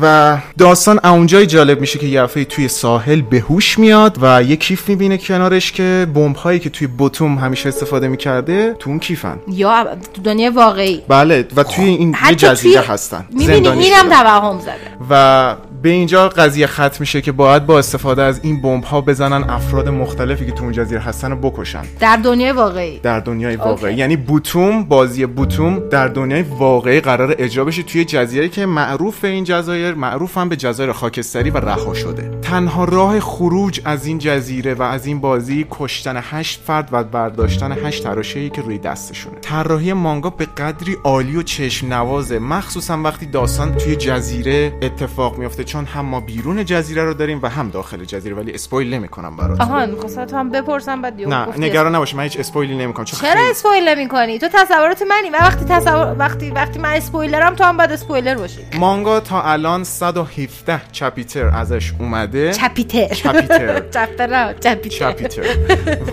[0.01, 4.55] و داستان اونجای جالب میشه که یه دفعه توی ساحل به هوش میاد و یه
[4.55, 9.39] کیف می‌بینه کنارش که بمب هایی که توی بوتوم همیشه استفاده می‌کرده تو اون کیفن.
[9.47, 11.01] یا تو دنیای واقعی.
[11.08, 13.25] بله و توی این جزیره توی- هستن.
[13.31, 14.10] می‌بینی اینم.
[14.10, 14.73] توهم زده.
[15.10, 19.49] و به اینجا قضیه ختم میشه که باید با استفاده از این بمب ها بزنن
[19.49, 21.81] افراد مختلفی که تو اون جزیره هستن رو بکشن.
[21.99, 22.85] در دنیای واقعی.
[23.04, 23.89] در دنیای واقعی.
[23.89, 24.00] اوکی.
[24.00, 29.43] یعنی بوتوم بازی بوتوم در دنیای واقعی قرار اجرا بشه توی جزیره که معروف این
[29.43, 32.39] جزایر معروف هم به جزایر خاکستری و رها شده.
[32.41, 37.71] تنها راه خروج از این جزیره و از این بازی کشتن هشت فرد و برداشتن
[37.71, 39.36] هشت تراشه‌ای که روی دستشونه.
[39.41, 45.63] طراحی مانگا به قدری عالی و چشم نوازه مخصوصا وقتی داستان توی جزیره اتفاق میفته
[45.63, 49.62] چون هم ما بیرون جزیره رو داریم و هم داخل جزیره ولی spoil نمی‌کنم برات
[49.62, 53.29] آها می‌خواستم تو هم بپرسم بعد نه نگران نباش من هیچ اسپویلی نمی‌کنم چون چرا
[53.31, 55.29] خیلی- اسپویل نمی‌کنی تو تصورات منی.
[55.29, 58.59] من وقتی تصور وقتی وقتی من اسپویلرم تو هم باید اسپویلر باشی.
[58.79, 62.53] مانگا تا الان 117 چپیتر ازش اومده.
[62.53, 63.07] چپیتر.
[63.13, 63.79] چپیتر.
[63.95, 65.11] چپتر چپیتر.
[65.11, 65.41] چپیتر.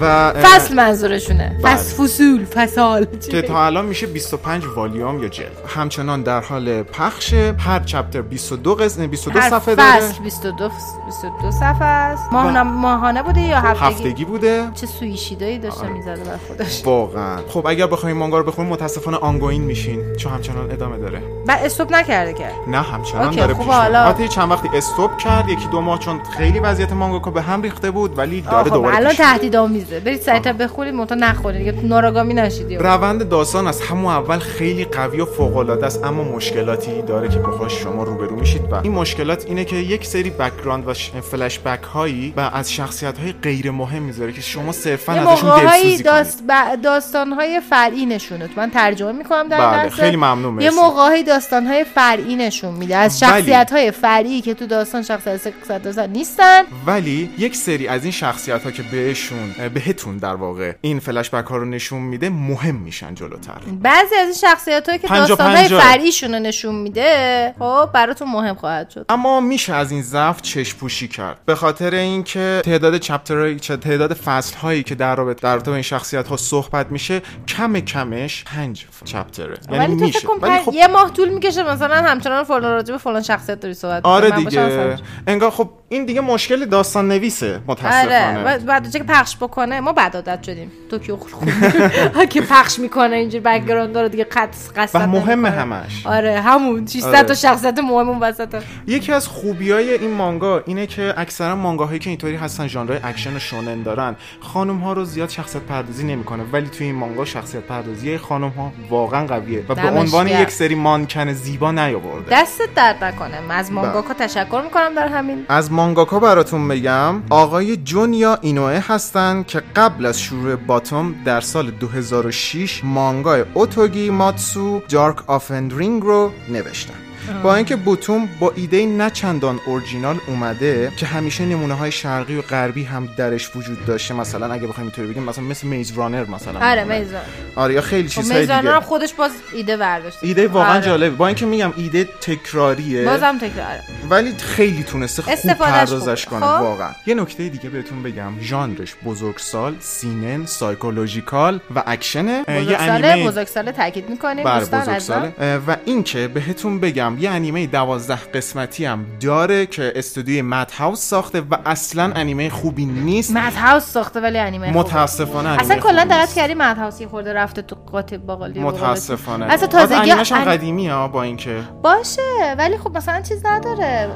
[0.01, 1.57] و فصل منظورشونه.
[1.65, 1.75] بله.
[1.75, 3.07] فصل فصول فصال.
[3.31, 5.47] که تا الان میشه 25 والیوم یا جلد.
[5.69, 9.91] همچنان در حال پخشه هر چپتر 22 قسمت 22 هر صفحه داره.
[9.91, 10.69] فصل 22
[11.07, 12.33] 22 صفحه است.
[12.33, 14.69] ماهانه بوده یا هفتگی, هفتگی بوده.
[14.75, 16.83] چه سویشیدایی داشته می‌زده بر خودش.
[16.85, 17.37] واقعا.
[17.49, 20.17] خب اگر بخوایم مانگا رو بخونیم متاسفانه ongoing میشین.
[20.17, 21.23] چون همچنان ادامه داره.
[21.47, 22.47] بعد stop نکرده که.
[22.67, 23.77] نه همچنان اوکی، داره پیش میره.
[23.77, 27.63] حالا- البته چند وقتی stop کرد؟ یکی دو ماه چون خیلی وضعیت مانگاکا به هم
[27.63, 29.33] ریخته بود ولی داره خب دوباره الان پیش میره.
[29.33, 34.39] تهدید آمیزه برید سریعتر بخونید منتها نخونید دیگه ناراگامی نشید روند داستان از همون اول
[34.39, 38.73] خیلی قوی و فوق العاده است اما مشکلاتی داره که باهاش شما روبرو میشید.
[38.73, 43.19] و این مشکلات اینه که یک سری background و فلش بک هایی و از شخصیت
[43.19, 46.03] های غیر مهم می‌ذاره که شما صرفا ازشون دلسوزی
[46.41, 49.89] داست داستان های فرعی نشونه من ترجمه می‌کنم در بله،.
[49.89, 50.83] خیلی ممنون، یه مرسی.
[50.83, 56.11] موقعهایی داستان های فرعی نشون میده از شخصیت های فرعی که تو داستان شخصیت درصد
[56.11, 61.31] نیستن ولی یک سری از این شخصیت ها که بهشون بهتون در واقع این فلش
[61.31, 65.51] بک ها رو نشون میده مهم میشن جلوتر بعضی از این شخصیت هایی که داستان
[65.51, 65.81] های پنجا.
[65.81, 70.79] فرعیشون رو نشون میده خب براتون مهم خواهد شد اما میشه از این ضعف چشم
[70.79, 75.71] پوشی کرد به خاطر اینکه تعداد چپتر تعداد فصل هایی که در رابطه در رابطه
[75.71, 79.57] با این شخصیت ها صحبت میشه کم کمش پنج چپتره.
[79.71, 80.29] یعنی ولی تو میشه.
[80.43, 84.05] ولی خب یه ماه طول می‌کشه مثلا همچنان فلان راجع به فلان شخصیت داری صحبت
[84.05, 84.97] آره دیگه.
[85.27, 87.63] انگار خب این دیگه مشکل داستان نویسه آره.
[87.67, 90.73] متاسفانه و بعد که پخش بکنه ما بد عادت شدیم.
[90.91, 91.49] توکیو خوب
[92.33, 95.47] که پخش می‌کنه اینجوری بکگراند رو دیگه قط قصد و مهم.
[95.47, 96.07] همش.
[96.07, 96.87] آره همون.
[96.87, 97.23] 600 آره.
[97.23, 101.99] تا شخصیت مهم اون وسط یکی از خوبی های این مانگا اینه که اکثرا مانگاهایی
[101.99, 104.17] که اینطوری هستن ژانر اکشن و شونن دارن.
[104.41, 106.43] خانم ها رو زیاد شخصیت پردازی نمی‌کنه.
[106.53, 110.29] ولی توی این مانگا شخصیت پردازی خانم ها واقعا قویه و به عنوان.
[110.29, 112.27] یک سری مانکن زیبا نیاورده.
[112.31, 113.53] دستت درد نکنه.
[113.53, 115.47] از مانگاکا تشکر می‌کنم در همین.
[115.49, 121.71] از مانگاکا براتون بگم آقای جونیا اینوه هستن که قبل از شروع باتوم در سال
[121.71, 126.95] 2006 مانگای اوتوگی ماتسوری Dark Offering رو نوشتن.
[127.43, 132.43] با اینکه بوتوم با ایده نه چندان اورجینال اومده که همیشه نمونه های شرقی و
[132.43, 134.15] غربی هم درش وجود داشته.
[134.15, 136.71] مثلا اگه بخوایم اینطوری بگیم مثلا مثل Maze Runner مثلا.
[136.71, 137.21] آره میزان
[137.57, 138.73] آره یا خیلی خب چیزهای میزان دیگه.
[138.73, 140.87] هم خودش باز ایده برداشت ایده واقعا آره.
[140.87, 141.17] جالبه.
[141.17, 143.05] با اینکه میگم ایده تکراریه.
[143.05, 143.83] بازم تکراره.
[144.11, 146.27] ولی خیلی تونسته خوب پردازش.
[146.27, 146.63] کنه خب.
[146.63, 146.91] واقعا.
[147.07, 148.33] یه نکته دیگه بهتون بگم.
[148.41, 152.45] ژانرش بزرگسال سینن psychological و اکشنه.
[152.49, 155.33] اه، یه انیمه بزرگساله تاکید می‌کنیم بله دوستان بزرگساله.
[155.67, 161.41] و اینکه بهتون بگم یه انیمه دوازده قسمتی هم داره که استودیوی مد هاوس ساخته
[161.41, 163.37] و اصلا انیمه خوبی نیست.
[163.37, 164.73] مد هاوس ساخته ولی انیمه.
[164.73, 166.35] متاسفانه انیمه اصلا کلا دقت.
[166.35, 169.53] کردی مد هاوس یه خورده رفته تو قاطی باقالی متاسفانه.
[169.53, 171.63] اصلا تازگی انیمش هم قدیمی ها با اینکه.
[171.83, 174.09] باشه ولی خب مثلا چیز نداره.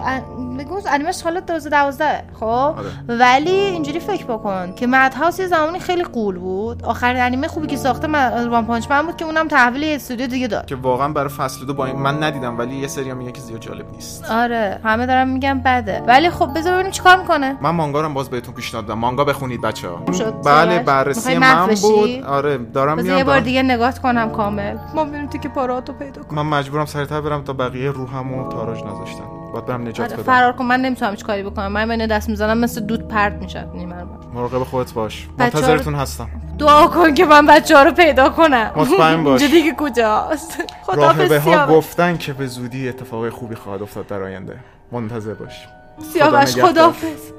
[0.59, 2.75] بگو انیمش حالا 2012 خب؟ آره.
[3.09, 6.85] ولی اینجوری فکر بکن که مد هاوس یه زمانی خیلی قول بود.
[6.85, 8.09] آخرین انیمه خوبی که ساخته
[8.49, 10.67] وان پانچ من بود که اونم تحویل استودیو دیگه داد.
[10.67, 13.41] که واقعا برای فصل دو با این من ندیدم ولی یه سری هم میگه که
[13.41, 14.31] زیاد جالب نیست.
[14.31, 16.03] آره همه دارن میگن بده.
[16.07, 17.57] ولی خب بذار ببینیم چیکار می‌کنه.
[17.61, 21.39] من مانگا رو هم باز بهتون پیشنهاد دادم مانگا بخونید بچه ها شد بله؟ بررسی
[21.39, 22.25] من؟ بود.
[22.25, 24.77] آره دارم بذار میام یه بار دارم- دیگه نگاه کنم کامل.
[24.95, 29.25] ما بریم که پاراتو پیدا کنم من مجبورم سریعتر برم تا بقیه روحمو تاراج نذاشتن.
[29.53, 30.23] باید برم نجات آره بدم.
[30.23, 31.73] فرار کن من نمی‌تونم هیچ کاری بکنم.
[31.73, 35.29] من بین دست می‌زنم مثل دود پرت می‌شد نیمر مراقب خودت باش.
[35.39, 36.29] منتظرتون هستم.
[36.59, 38.73] دعا کن که من بچه ها رو پیدا کنم.
[38.77, 39.43] مطمئن باش.
[39.43, 40.63] دیگه کجاست؟
[40.95, 44.57] راهبه ها گفتن که به زودی اتفاق خوبی خواهد افتاد در آینده.
[44.93, 45.69] منتظر باش.
[46.13, 46.57] سیاوش.
[46.57, 47.33] خدافز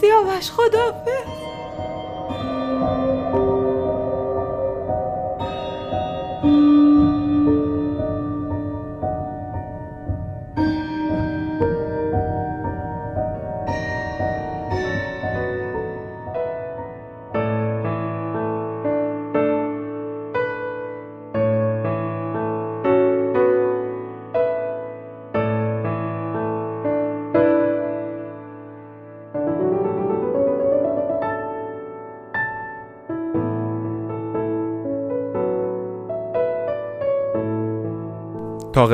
[0.00, 1.24] سیاوش خدافز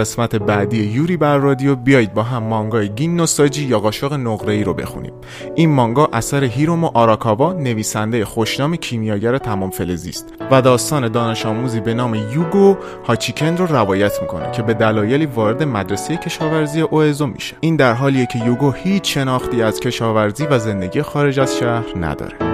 [0.01, 1.77] قسمت بعدی یوری بر رادیو.
[1.77, 5.13] بیایید با هم مانگای گین نو ساجی یا قاشق نقره ای رو بخونیم.
[5.55, 11.81] این مانگا اثر هیرومو آراکاوا نویسنده خوشنام کیمیاگر تمام فلزی است و داستان دانش آموزی
[11.81, 17.57] به نام یوگو هاچیکن رو روایت می‌کنه که به دلایلی وارد مدرسه کشاورزی اوئزو میشه.
[17.61, 22.50] این در حالیه که یوگو هیچ شناختی از کشاورزی و زندگی خارج از شهر نداره.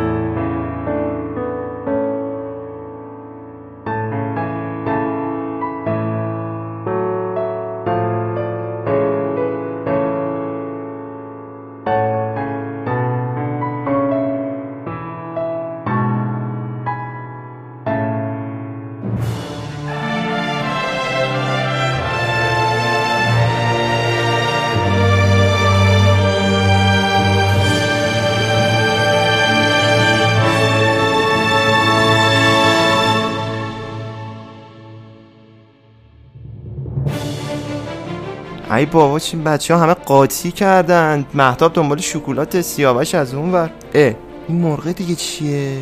[38.96, 41.26] بابا چین بچه ها همه قاطی کردن.
[41.34, 43.70] محتاب دنبال شکلات سیاوش از اون ور.
[43.94, 44.14] اه
[44.48, 45.78] این مرغ دیگه چیه؟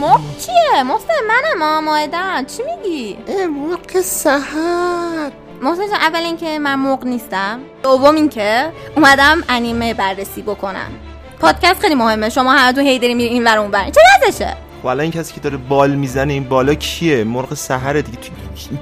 [0.00, 6.74] مرغ چیه؟ محسن منم ماهدن چی میگی؟ اه مرغ سهر محسن جان اول اینکه من
[6.74, 7.60] مرغ نیستم.
[7.82, 10.90] دوم اینکه اومدم انیمه بررسی بکنم.
[11.40, 12.28] پادکست خیلی مهمه.
[12.28, 15.34] شما همتون هی داری میرین این ور اون ور چه وضعشه؟ خب الان این کسی
[15.34, 18.18] که داره بال می‌زنه این بالا کیه؟ مرغ سهر دیگه.
[18.18, 18.28] تو,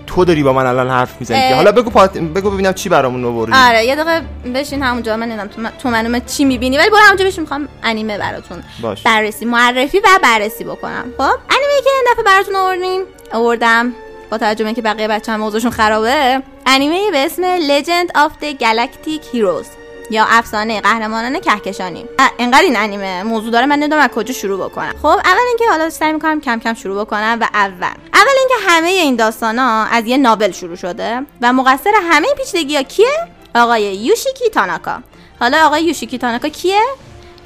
[0.07, 1.55] تو داری با من الان حرف می‌زنی اه.
[1.55, 2.19] حالا بگو پات...
[2.19, 3.53] بگو ببینم چی برامون آوردی.
[3.53, 4.23] آره یه دقیقه
[4.55, 7.69] بشین همونجا من نمی‌دونم تو, من- تو منو چی می‌بینی ولی برو همونجا بشین می‌خوام
[7.83, 9.03] انیمه براتون باش.
[9.03, 11.05] بررسی معرفی و بررسی بکنم.
[11.17, 13.01] خب انیمه که این دفعه براتون آوردیم
[13.33, 13.93] آوردم
[14.31, 19.35] با به اینکه بقیه بچه هم موضوعشون خرابه انیمه به اسم Legend of the Galactic
[19.35, 19.80] Heroes.
[20.11, 22.05] یا افسانه قهرمانان کهکشانی.
[22.39, 23.23] انقدر این انیمه.
[23.23, 24.95] موضوع داره من نمی‌دونم از کجا شروع بکنم.
[25.03, 27.95] خب اول اینکه حالا سعی می‌کنم کم کم شروع بکنم و اول.
[28.15, 32.77] اول اینکه همه این داستان ها از یه ناول شروع شده و مقصر همه پیچیدگی
[32.77, 35.03] ها کیه؟ آقای یوشیکی تاناکا.
[35.41, 36.83] حالا آقای یوشیکی تاناکا کیه؟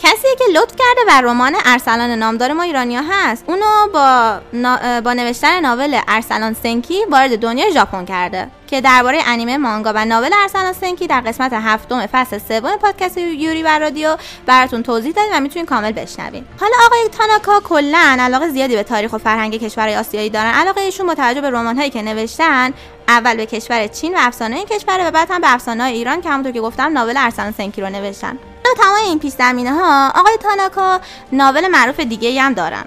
[0.05, 3.45] کسیه که لطف کرده و رمان ارسلان نامدار ما ایرانیا هست.
[3.47, 9.57] اونو با, نا- با نوشتن ناول ارسلان سنکی وارد دنیای ژاپن کرده که درباره انیمه
[9.57, 14.83] مانگا و ناول ارسلان سنکی در قسمت هفتم فصل سوم پادکست یوری بر رادیو براتون
[14.83, 16.45] توضیح دادیم و می‌تونین کامل بشنوین.
[16.61, 20.51] حالا آقای تاناکا کلا علاقه زیادی به تاریخ و فرهنگ کشورهای آسیایی دارن.
[20.51, 22.73] علاقه ایشون با توجه به رمان‌هایی که نوشتن
[23.09, 26.31] اول به کشور چین و افسانه این کشور و بعد هم به افسانه ایران که
[26.31, 28.39] همونطور که گفتم ناول ارسلان سنکی رو نوشتن.
[28.65, 31.01] حالا تمام این پیش ها آقای تاناکا
[31.33, 32.85] ناول معروف دیگه هم دارن.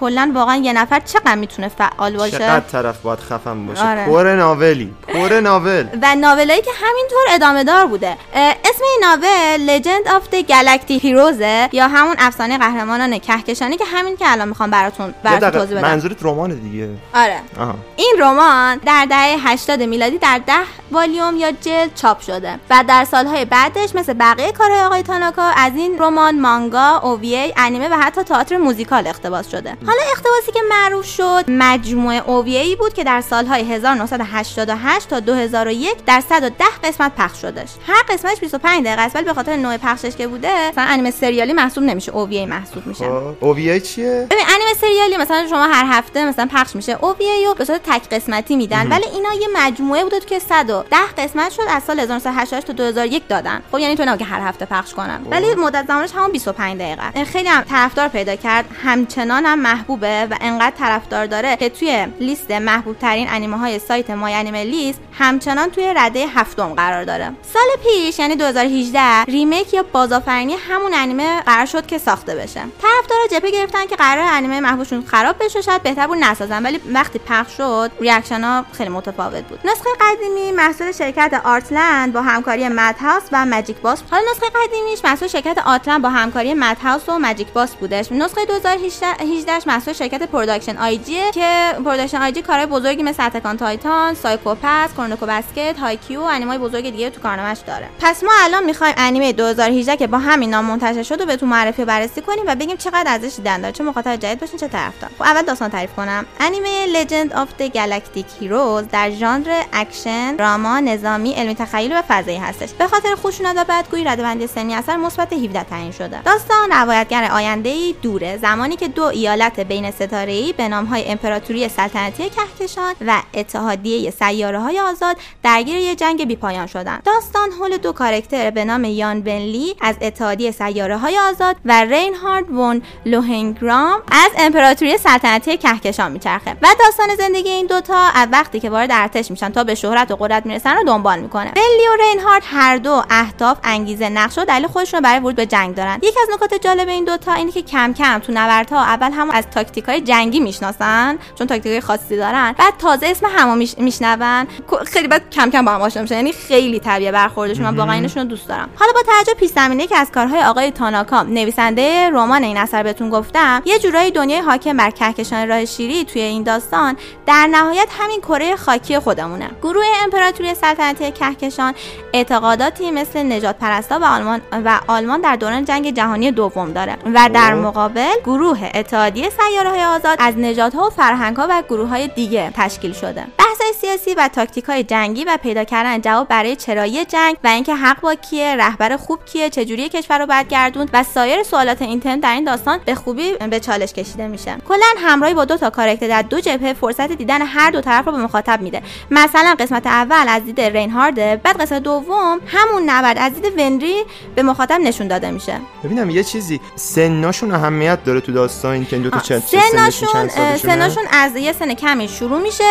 [0.00, 4.06] کلا واقعا یه نفر چقدر می‌تونه فعال باشه؟ چقدر طرف باید خفن باشه؟ آره.
[4.06, 5.86] پر ناولی پر ناول.
[6.02, 8.16] و ناولایی که همینطور ادامه دار بوده.
[8.34, 14.16] اسم این ناول Legend of the Galactic Heroes یا همون افسانه قهرمانان کهکشانی که همین
[14.16, 15.88] که الان می‌خوام براتون براتون توضیح بدم.
[15.88, 16.88] منظورت رمانه دیگه.
[17.14, 17.40] آره.
[17.60, 17.74] آها.
[17.96, 20.52] این رمان در دهه 80 میلادی در 10
[20.92, 25.72] والیوم یا جلد چاپ شده و در سالهای بعدش مثل بقیه کارهای آقای تاناکا از
[25.76, 29.76] این رمان مانگا اوویی انیمه و حتی تئاتر موزیکال اقتباس شده.
[29.90, 36.22] حالا اقتباسی که معروف شد مجموعه اوویی بود که در سالهای 1988 تا 2001 در
[36.28, 37.68] 110 قسمت پخش شدش.
[37.86, 41.52] هر قسمتش 25 دقیقه است ولی به خاطر نوع پخشش که بوده مثلا انیمه سریالی
[41.52, 43.04] محسوب نمیشه اوویی محسوب میشه.
[43.04, 47.54] خب OVA چیه؟ ببین انیمه سریالی مثلا شما هر هفته مثلا پخش میشه OVA رو
[47.54, 51.82] به صورت تک قسمتی میدن ولی اینا یه مجموعه بوده که 110 قسمت شد از
[51.82, 53.62] سال 1988 تا 2001 دادن.
[53.72, 57.24] خب یعنی تو نه که هر هفته پخش کنن ولی مدت زمانش همون 25 دقیقه.
[57.24, 58.64] خیلی هم طرفدار پیدا کرد.
[58.84, 64.10] همچنان هم محبوبه و انقدر طرفدار داره که توی لیست محبوب ترین انیمه های سایت
[64.10, 67.32] My Anime List همچنان توی رده هفتم قرار داره.
[67.52, 72.60] سال پیش یعنی 2018 remake یا بازآفرینی همون انیمه قرار شد که ساخته بشه.
[72.60, 77.18] طرفدارا جبهه گرفتن که قرار انیمه محبوبشون خراب بشه شاید بهتر بود نسازن ولی وقتی
[77.18, 79.60] پخش شد reaction ها خیلی متفاوت بود.
[79.64, 85.04] نسخه قدیمی محصول شرکت آرتلند با همکاری Mad House و Magic Bus حالا نسخه قدیمیش
[85.04, 88.12] محصول شرکت آرتلند با همکاری Mad House و Magic Bus بودش.
[88.12, 94.14] نسخه 2018 محصول شرکت Production I.G که Production I.G کارهای بزرگی مثل Attack on Titan
[94.14, 97.86] Psycho-Pass Kuroko Basket هایکیو و انیمای بزرگ دیگه تو کارنامه‌اش داره.
[98.00, 101.82] پس ما الان می‌خوایم انیمه 2018 که با همین نام منتشر شد و بهتون معرفی
[101.82, 103.72] و بررسی کنیم و بگیم چقدر ارزش دیدن داره.
[103.72, 105.10] چه مخاطب جدید باشین چه طرفدار.
[105.18, 106.26] خب اول داستان تعریف کنم.
[106.40, 112.36] انیمه Legend of the Galactic Heroes در ژانر اکشن دراما نظامی علمی تخیلی و فضایی
[112.36, 112.68] هستش.
[112.72, 116.22] به خاطر خشونت و بدگویی رده‌بندی سنی اثر مثبت 17 تعیین شده.
[116.22, 118.36] داستان روایتگر آینده ای دوره.
[118.36, 124.80] زمانی که دو ایالت بین ستاره‌ای به نامهای امپراتوری سلطنتی کهکشان و اتحادیه سیاره های
[124.80, 127.02] آزاد درگیر یک جنگ بیپایان شدند.
[127.02, 132.50] داستان حول دو کارکتر به نام یان بنلی از اتحادیه سیاره های آزاد و رینهارد
[132.50, 138.70] ون لوهنگرام از امپراتوری سلطنتی کهکشان میچرخه و داستان زندگی این دوتا از وقتی که
[138.70, 141.50] وارد ارتش میشن تا به شهرت و قدرت می‌رسن رو دنبال می‌کنه.
[141.50, 145.74] بنلی و رینهارد هر دو اهداف انگیزه نقش و دلیل خودشون برای ورود به جنگ
[145.74, 145.98] دارن.
[146.02, 149.50] یکی از نکات جالب این دوتا اینه که کم کم تو نبردها اول هم از
[149.54, 152.54] تاکتیک های جنگی می‌شناسن چون تاکتیک های خاصی دارن.
[152.58, 154.46] بعد تازه اسم همو میشنون.
[154.86, 156.14] خیلی بعد کم کم با هم آشنا میشن.
[156.14, 157.64] یعنی خیلی طبیعه برخوردشون.
[157.64, 158.68] من واقعا اینشون رو دوست دارم.
[158.76, 163.10] حالا با توجه پیش زمینه که از کارهای آقای تاناکا نویسنده رمان این اثر بهتون
[163.10, 168.20] گفتم یه جورایی دنیای حاکم بر کهکشان راه شیری توی این داستان در نهایت همین
[168.20, 169.50] کره خاکی خودمونه.
[169.62, 171.74] گروه امپراتوری سلطنتی کهکشان
[172.12, 176.96] اعتقاداتی مثل نجات پرستا و آلمان و آلمان در دوران جنگ جهانی دوم داره.
[177.14, 181.88] و در مقابل گروه اتحادیه سیاره های آزاد از نژادها و فرهنگ ها و گروه
[181.88, 183.26] های دیگه تشکیل شده.
[183.38, 187.74] بحث سیاسی و تاکتیک های جنگی و پیدا کردن جواب برای چرایی جنگ و اینکه
[187.74, 192.34] حق با کیه رهبر خوب کیه چجوری کشور رو برگردوند و سایر سوالات اینترنت در
[192.34, 194.56] این داستان به خوبی به چالش کشیده میشه.
[194.68, 198.12] کلا همراهی با دو تا کاراکتر در دو جبهه فرصت دیدن هر دو طرف رو
[198.12, 198.82] به مخاطب میده.
[199.10, 204.04] مثلا قسمت اول از دید رینهارد بعد قسمت دوم همون نبرد از دید ونری
[204.34, 205.60] به مخاطب نشون داده میشه.
[205.84, 209.42] ببینم یه چیزی سناشون اهمیت داره تو داستان که این دو تا چند
[209.72, 212.64] سنشون سنشون از یه سن کمی شروع میشه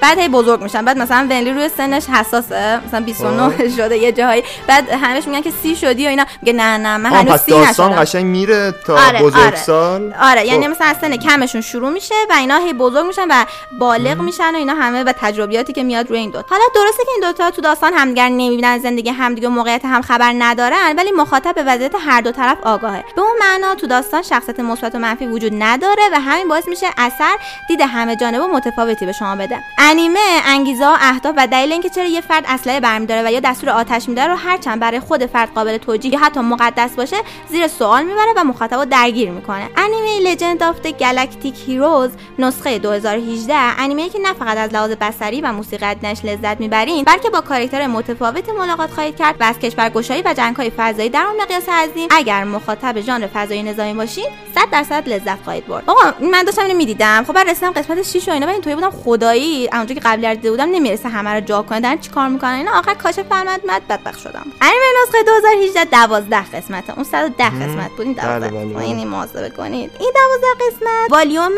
[0.00, 0.84] بعد هی بزرگ میشن.
[0.84, 5.52] بعد مثلا ونلی روی سنش حساسه مثلا 29 شده یه جایی بعد همش میگن که
[5.62, 6.24] سی شدی و اینا.
[6.42, 10.46] میگه نه نه من هنوز سی داستان قشنگ میره تا آره بزرگسال آره, آره.
[10.46, 13.44] یعنی مثلا از سن کمشون شروع میشه و اینا هی بزرگ میشن و
[13.78, 17.10] بالغ میشن و اینا همه و تجربیاتی که میاد روی این دو حالا درسته که
[17.10, 21.62] این دوتا تو داستان همدیگر نمی‌بینن زندگی همدیگه موقعیت هم خبر ندارن ولی مخاطب به
[21.62, 23.04] وضعیت هر دو طرف آگاهه.
[23.16, 25.95] به اون معنا تو داستان شخصیت مثبت و منفی وجود نداره.
[26.12, 27.36] و همین باعث میشه اثر
[27.68, 29.58] دید همه جانبه و متفاوتی به شما بده.
[29.78, 33.70] انیمه انگیزه ها اهداف و دلیل اینکه چرا یه فرد اسلحه برمیداره و یا دستور
[33.70, 37.16] آتش میده رو هرچند برای خود فرد قابل توجیه یا حتی مقدس باشه
[37.48, 39.70] زیر سوال می‌بره و مخاطب درگیر می‌کنه.
[39.76, 45.52] انیمه Legend of Galactic Heroes نسخه 2018 انیمه که نه فقط از لحاظ بصری و
[45.52, 45.86] موسیقی
[46.24, 51.08] لذت می‌برین بلکه با کاراکتر متفاوتی ملاقات خواهید کرد و از کشورگشایی و جنگهای فضایی
[51.08, 52.08] در اون مقیاس عظیم.
[52.10, 55.85] اگر مخاطب ژانر فضایی نظامی باشین 100 درصد لذت خواهید برد.
[55.86, 57.24] آقا من داشتم اینو می‌دیدم.
[57.24, 60.50] خب بعد رسیدم قسمت 6 و اینا و اینطوری بودم خدایی اونجا که قبلی دیده
[60.50, 61.80] بودم نمی‌رسه همه رو جا کنه.
[61.80, 64.46] دارن چیکار می‌کنن؟ اینا آخر کاشف فرمد مد بدبخت شدم.
[64.60, 66.94] انیمه نسخه 2018 12 قسمته.
[66.94, 68.06] اون 110 قسمت بود.
[68.06, 71.52] این 12 این مواظبه کنید این 12 قسمت والیوم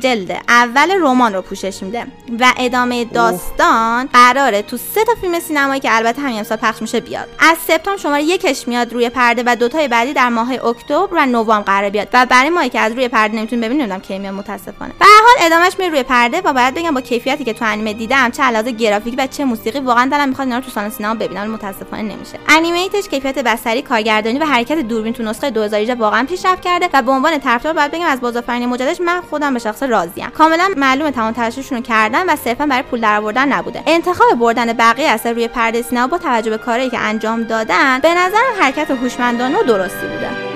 [0.00, 2.06] جلد اول رمان رو پوشش میده.
[2.40, 7.00] و ادامه داستان قراره تو سه تا فیلم سینمایی که البته همین امسال پخش میشه
[7.00, 7.28] بیاد.
[7.38, 11.62] از سپتامبر شماره یکش میاد روی پرده و دوتای بعدی در ماه اکتبر و نوامبر
[11.62, 12.08] قرار بیاد.
[12.12, 14.92] و برای ماهی که از روی پرده نمی‌تونیم ببینیم نمی‌دونم کی میاد متاسفانه.
[14.98, 18.30] به حال ادامش میره روی پرده و باید بگم با کیفیتی که تو انیمه دیدم
[18.30, 21.50] چه علاوه گرافیکی و چه موسیقی واقعا دلم می‌خواد اینا رو تو سالن سینما ببینم
[21.50, 22.38] متاسفانه نمیشه.
[22.48, 27.12] انیمیتش کیفیت بصری کارگردانی و حرکت دوربین تو نسخه 2018 واقعا پیشرفت کرده و به
[27.12, 30.30] عنوان طرفدار باید بگم از بازآفرینی مجددش من خودم به شخص راضیم.
[30.30, 33.82] کاملا معلومه تمام تلاششون رو کردن و صرفا برای پول درآوردن نبوده.
[33.86, 38.14] انتخاب بردن بقیه اثر روی پرده سینما با توجه به کاری که انجام دادن به
[38.14, 40.51] نظر حرکت هوشمندانه و درستی بوده.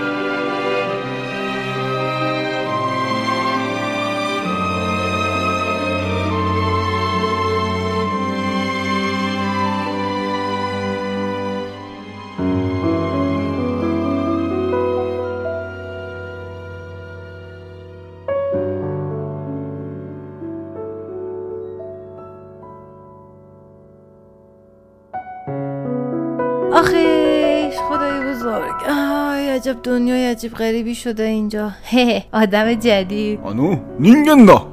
[29.66, 31.72] عجب دنیای عجیب غریبی شده اینجا.
[31.90, 33.40] هه آدم جدید.
[33.44, 34.66] آنو نینگندا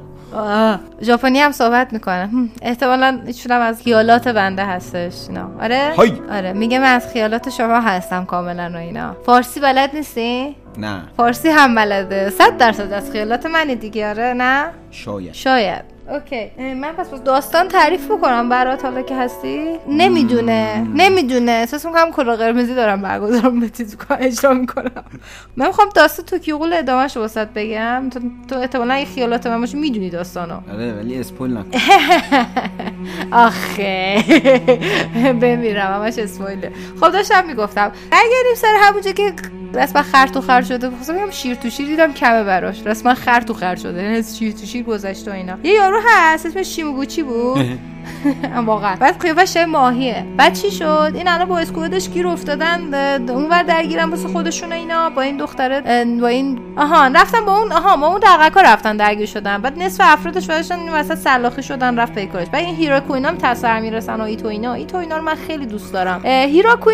[1.02, 2.28] ژاپنی هم صحبت می‌کنه.
[2.62, 5.50] احتمالا ایشون از خیالات بنده هستش اینا.
[5.60, 6.12] آره؟ های.
[6.30, 9.16] آره میگه من از خیالات شما هستم کاملا و اینا.
[9.26, 11.02] فارسی بلد نیستی؟ نه.
[11.16, 12.30] فارسی هم بلده.
[12.30, 15.32] صد درصد از خیالات منی دیگه آره نه؟ شاید.
[15.32, 15.93] شاید.
[16.10, 16.50] اوکی.
[16.74, 18.48] من پس داستان تعریف بکنم.
[18.48, 19.76] برات حالا که هستی.
[19.88, 20.86] نمی‌دونه.
[20.94, 21.52] نمی‌دونه.
[21.52, 25.04] احساس می‌کنم کلا قرمزی دارم برگزار به چیز اجرا می‌کنم.
[25.56, 28.10] من می‌خوام داستان توکیوغول ادامهش واسط بگم.
[28.10, 30.54] تو تو احتمالاً این خیالات من باشه می‌دونی داستانو.
[30.72, 31.70] آره ولی اسپویل نکن.
[33.46, 34.24] آخه.
[35.42, 36.72] بمیرم همش اسپویله.
[37.00, 37.92] خب داشتم می‌گفتم.
[38.12, 39.32] اگر سر همونجا که
[39.76, 42.86] رسما خر تو خر شده خواستم شیر تو شیر دیدم کمه براش.
[42.86, 44.02] رسما خر تو خر شده.
[44.02, 45.58] یعنی شیر تو شیر گذشته و اینا.
[45.62, 47.78] یه یارو هست اسمش شیموگوچی بود.
[48.66, 48.96] واقعا.
[48.96, 50.26] بعد قیافش ماهیه.
[50.36, 52.94] بعد چی شد؟ این الان با اسکوادش گیر افتادن
[53.30, 57.96] اونور درگیرن واسه خودشون اینا با این دختره با این آها رفتن با اون آها
[57.96, 59.58] با اون دقیقا رفتن درگیر شدن.
[59.58, 62.48] بعد نصف افرادش باشن این وسط سلاخی شدن رفت پیکارش.
[62.48, 64.74] بعد این هیراکو اینا هم تسر می‌رسن و ایتو اینا.
[64.74, 66.20] ایتو اینا رو من خیلی دوست دارم.
[66.24, 66.90] اه، هیراکو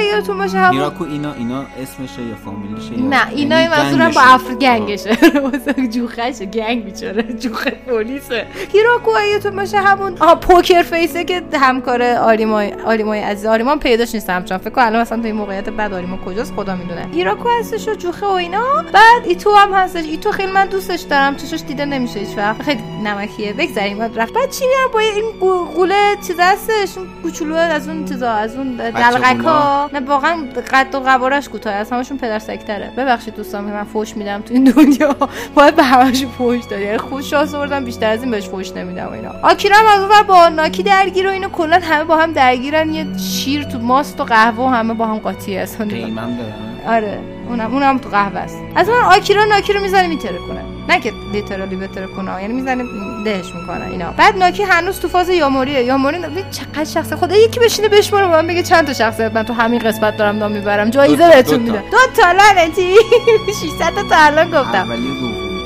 [0.00, 4.54] یادتون باشه همون هیراکو اینا اینا اسمشه یا فامیلشه نه اینا یعنی منظورم با؟ افر
[4.54, 5.10] گنگشه.
[5.44, 8.46] واسه جوخشه گنگ بیچاره جوخه پلیسه.
[8.72, 14.30] هیراکو یادتون باشه همون آها پوکر فیسه که همکار آریمای آریمای عزیز آریمان پیداش نیست
[14.30, 14.60] همچنان.
[14.60, 17.06] فکر کنم الان مثلا تو این موقعیت بعد آریما کجاست خدا می‌دونه.
[17.14, 18.64] هیراکو هستش و جوخه و اینا.
[18.92, 20.04] بعد ایتو هم هستش.
[20.04, 21.36] ایتو خیلی من دوستش دارم.
[21.36, 22.62] چشش دیده نمیشه هیچ وقت.
[22.62, 23.52] خیلی نمکیه.
[23.52, 24.32] بگذریم بعد رفت.
[24.32, 25.24] بعد چی میگم؟ با این
[25.74, 26.98] قوله چیز هستش.
[26.98, 30.36] اون کوچولو از اون چیزا از اون دلغکا نه واقعا
[30.72, 34.64] قد و قوارش کوتاه از همشون پدر سکتره ببخشید دوستان من فوش میدم تو این
[34.64, 35.16] دنیا.
[35.54, 36.82] باید به همشون فوش دادی.
[36.82, 39.30] یعنی خود شانس آوردم بیشتر از این بهش فوش نمیدم اینا.
[39.42, 42.94] آکیرا هم از اونور با ناکی درگیر و اینو کلا همه با هم درگیرن.
[42.94, 45.88] یه شیر تو ماست و قهوه و همه با هم قاطی هستن.
[45.88, 46.38] قیمم
[46.88, 47.18] آره.
[47.48, 48.58] اونم اونم تو قهوه است.
[48.76, 50.60] از من آکیرا ناکی رو می‌زنه میتره کنه.
[50.88, 52.42] نه که لیترالی بتره کنه.
[52.42, 52.84] یعنی می‌زنه
[53.24, 54.10] دهش می‌کنه اینا.
[54.16, 55.82] بعد ناکی هنوز تو فاز یاموریه.
[55.84, 56.18] یاموری
[56.50, 59.78] چقدر شخص خدا یکی بشینه بشماره به من بگه چند تا شخصیت من تو همین
[59.78, 60.90] قسمت دارم نام می‌برم.
[60.90, 61.60] جایزه بهتون.
[61.60, 61.82] میدم.
[61.90, 62.94] دو تا لعنتی.
[63.62, 64.88] 600 تا الان گفتم.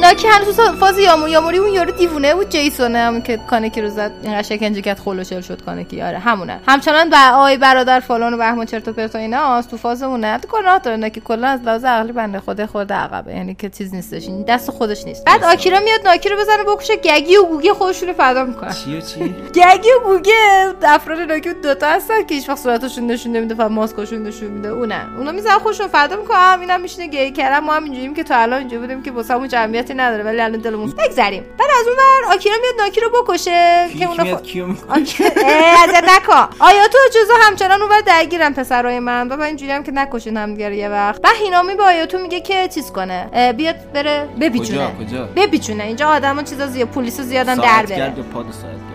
[0.00, 3.90] ناکی هنوز تو فاز یامو یاموری اون یارو دیوونه بود جیسونه همون که کانکی رو
[3.90, 8.36] زد اینقدر شکنجه کرد خلوشل شد کانکی آره همونه همچنان با آی برادر فلان و
[8.36, 12.12] بهمان چرت و پرت و اینا تو تو گناه داره ناکی کلا از لحاظ عقلی
[12.12, 16.08] بنده خود خود عقبه یعنی که چیز نیستش این دست خودش نیست بعد آکیرا میاد
[16.08, 20.04] ناکی رو بزنه بکشه گگی و گوگی خودشون رو فدا می‌کنن چی چی گگی و
[20.04, 24.68] گوگه افراد ناکی دوتا هستن که هیچ وقت صورتشون نشون نمیده فقط ماسکشون نشون میده
[24.68, 28.36] اونه اونا می‌زنن خودشون فدا می‌کنن اینم میشینه گی کردن ما هم اینجوریم که تا
[28.36, 29.48] الان اینجا بودیم که واسمون
[29.86, 31.42] جمعیتی نداره ولی الان دلمون بگذریم.
[31.58, 34.42] بعد از اون ور آکیرا میاد ناکی رو بکشه که اونا میاد خ...
[34.42, 39.42] کیو می‌کشه؟ آکی- اه، ازت نکن آیاتو و جوزا همچنان اونور درگیرن پسرای من؟ و
[39.42, 41.20] اینجوری هم که نکشین همدیگه یه وقت.
[41.24, 44.88] و هینامی با آیاتو میگه که چیز کنه؟ بیاد بره بپیچونه.
[45.36, 45.84] بپیچونه.
[45.84, 48.12] اینجا آدما چیزا زیاد پلیسا زیادن در بره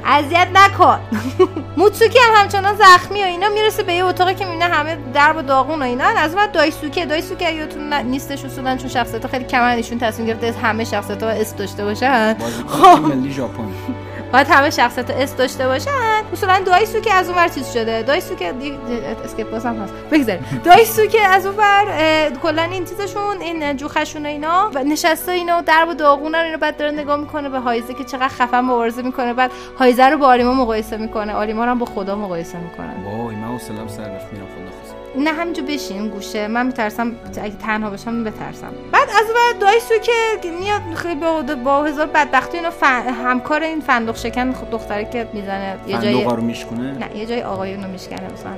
[0.05, 0.99] اذیت نکن.
[1.77, 5.41] موتسوکی هم همچنان زخمی و اینا می‌رسه به یه اتاقی که می‌بینه همه درب و
[5.41, 6.03] داغون و اینا.
[6.03, 7.05] از اون دایسوکه.
[7.05, 11.29] دایسوکه یادتون ن- نیستش اصولا چون شخصیت خیلی کمن ایشون تصمیم گرفته همه شخصیت ها
[11.29, 12.33] اس داشته باشن.
[12.33, 13.67] تیم ملی ژاپن.
[14.33, 16.23] باید همه شخصیت اس داشته باشن.
[16.33, 18.01] اصولا دایسوکه از اونور چیز شده.
[18.03, 18.77] دایسوکه دی...
[19.25, 19.93] skip باز هم هست.
[20.11, 20.61] بگذاریم.
[20.63, 21.85] دایسوکه از اونور
[22.43, 24.71] کلا این چیزشون این جوخشون و اینا.
[24.75, 28.03] و نشسته اینا و درب و داغونن اینو بعد داره نگاه می‌کنه به هایزه که
[28.03, 29.33] چقدر خفن مبارزه می‌کنه.
[29.33, 31.33] بعد هایزه رو با آریما مقایسه می‌کنه.
[31.33, 34.70] آریما رو هم با خدا مقایسه می‌کنه وای من حوصله‌ام سر رفت میرم خدا.
[35.15, 36.47] نه همینجا بشین گوشه.
[36.47, 38.73] من میترسم اگه تنها باشم بترسم.
[38.91, 39.93] بعد از ور دایسو
[40.41, 43.01] که میاد خیلی با, با هزار بدبختی اینا فن...
[43.25, 45.77] همکار این فندق شکن خب دختره که می‌زنه.
[45.87, 48.51] یه جای رو میشکنه نه یه جای آقایون رو میشکنه مثلا.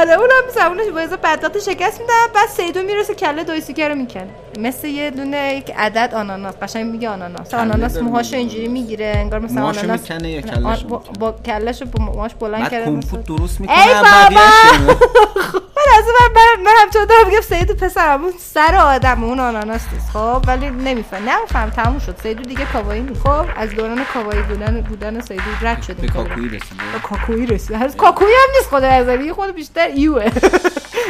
[0.00, 4.28] آره اونم زبونش با هزار بدبختی شکست میدن بعد سیدو می‌رسه کله دایسوکه رو می‌کنه.
[4.58, 6.54] مثل یه دونه یک عدد آناناس.
[6.62, 7.54] قشنگ میگه آناناس.
[7.54, 8.36] آناناس موهاشو.
[8.36, 12.70] اینجوری می‌گیره انگار مثلا آناناس می‌کنه کلهشو آن- با؟ با کلهشو با موهاش بلند بعد
[12.70, 14.94] کرده درست ای می‌کنه بابا!
[15.98, 20.10] از اون من من همچنان دارم میگم سید پسرم اون سر آدم اون آناناس نیست.
[20.12, 21.28] خب ولی نمیفهم.
[21.28, 22.16] نمیفهم تموم شد.
[22.22, 23.20] سیدو دیگه کاوایی نیست.
[23.20, 26.12] خب از دوران کاوایی بودن بودن سیدو رد شدیم به.
[26.12, 30.30] کاکویی رسیده به کاکویی رسید هنوز کاکویی هم نیست خدا ازلی خود بیشتر ایوه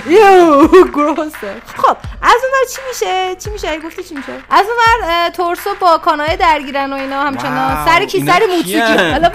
[0.07, 5.31] ایو گروسه خب از اون چی میشه؟ چی میشه؟ اگه گفتی چی میشه؟ از اون
[5.31, 7.85] تورسو با کانای درگیرن و اینا همچنان.
[7.85, 9.31] سر کی؟ سر؟ موتسوکی حالا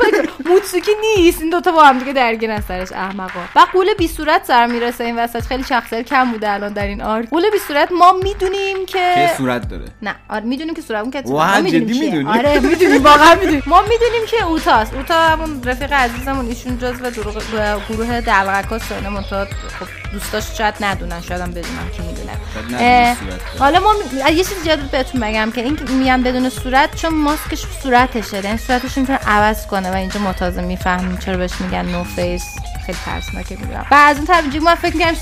[0.46, 1.42] موتسوکی نیست.
[1.42, 2.92] این دوتا با هم دیگه درگیرن سرش.
[2.92, 3.40] احمقا.
[3.56, 5.04] و قول بی صورت سر می‌رسه.
[5.04, 8.86] این وسط خیلی شخصیت کم بوده الان در این آرک قول بی صورت ما می‌دونیم
[8.86, 9.86] که که صورت داره.
[10.02, 12.00] نه آره می‌دونیم که صورت اون که ما می‌دونیم.
[12.00, 13.64] می‌دونی؟ آره می‌دونیم واقعا می‌دونیم.
[13.74, 14.94] ما می‌دونیم که اوتاست.
[14.94, 20.74] اوتا همون رفیق عزیزمون ایشون جزو دروغ- گروه دلغکاست و اینا منتها خب دوستاش شاید
[20.82, 23.16] ندونن شاید هم بدونن کی می‌دونه.
[23.60, 27.14] حالا ما می- یه چیز جالب بهتون بگم که این که میگم بدون صورت چون
[27.14, 28.44] ماسکش صورتشه.
[28.46, 32.44] یعنی صورتش می‌تونه عوض کنه و اینجا ما تازه می‌فهمیم چرا بهش میگن نو فیس
[32.90, 33.86] خیلی ترسناکه میگم.
[33.92, 35.14] و از اون طرف من فکر میگم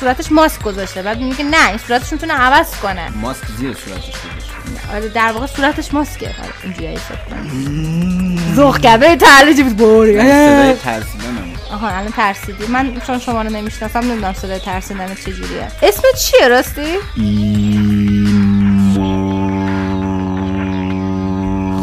[0.00, 1.02] صورتش ماسک گذاشته.
[1.02, 3.10] بعد میگه که نه این صورتش می‌تونه عوض کنه.
[3.10, 4.94] ماسک زیر صورتش گذاشته.
[4.94, 6.26] آره در واقع صورتش ماسکه.
[6.26, 9.76] آره اینجوری حساب کن ذوق کرده تعلیجی بود.
[9.76, 11.52] بوری صدای ترسیدنم.
[11.72, 12.66] آها الان ترسیدی.
[12.66, 15.68] من چون شما رو نمی‌شناسم نمی‌دونم صدای ترسیدن چجوریه.
[15.82, 16.98] اسمت چیه راستی؟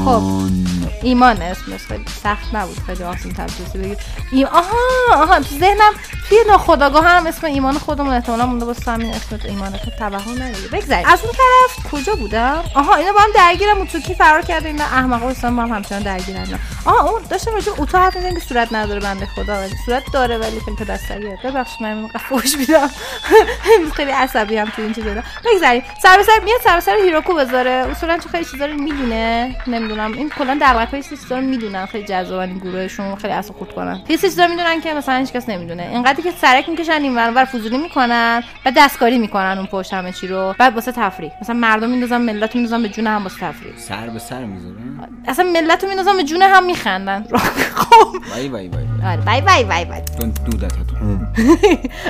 [0.05, 0.40] خب.
[1.01, 3.97] ایمان اسمش خیلی سخت نبود خیلی آسان تبدیسی بگیر.
[4.31, 4.47] ایم...
[4.47, 4.77] آها
[5.13, 5.93] آها تو ذهنم
[6.29, 10.67] توی ناخداگاه هم اسم ایمان خودمون احتمالا مونده واسه همین اسم ایمان تو توهم نگیره
[10.67, 14.83] بگذارید از اون طرف کجا بودم؟ آها اینا با هم درگیرم موتوکی فرار کرده اینا
[14.83, 18.73] احمقا اصلا با هم همچنان درگیرن آها اون داشتم راجع اوتو حرف می‌زدم که صورت
[18.73, 22.89] نداره بنده خدا ولی صورت داره ولی خیلی پدستریه ببخشید من اینقدر فوش میدم.
[23.97, 25.09] خیلی عصبی هم تو این چیزا
[25.45, 27.71] بگذارید سر به سر میاد سر به سر هیروکو بذاره.
[27.71, 29.55] اصولا چه خیلی چیزا رو می‌دونه.
[29.67, 30.13] نمی‌دونم.
[30.13, 30.57] این کلا
[30.99, 34.01] چیزا رو می‌دونن خیلی جذابن این گروهشون خیلی اصلا خورد کنن.
[34.09, 35.83] یه چیزا می‌دونن که مثلا هیچ کس نمی‌دونه.
[35.83, 40.27] اینقدر که سرک می‌کشن این ور فضولی می‌کنن و دستکاری می‌کنن اون پشت همه چی
[40.27, 40.55] رو.
[40.59, 41.31] بعد واسه تفریح.
[41.41, 43.77] مثلا مردم میندازن ملت میندازن به جون هم واسه تفریح.
[43.77, 47.25] سر به سر می‌ذارن؟ اصلا ملت میندازن به جون هم میخندن.
[47.75, 48.15] خب.
[48.31, 49.21] وای وای وای آره.
[49.21, 50.01] بای بای بای بای
[50.45, 50.71] دودت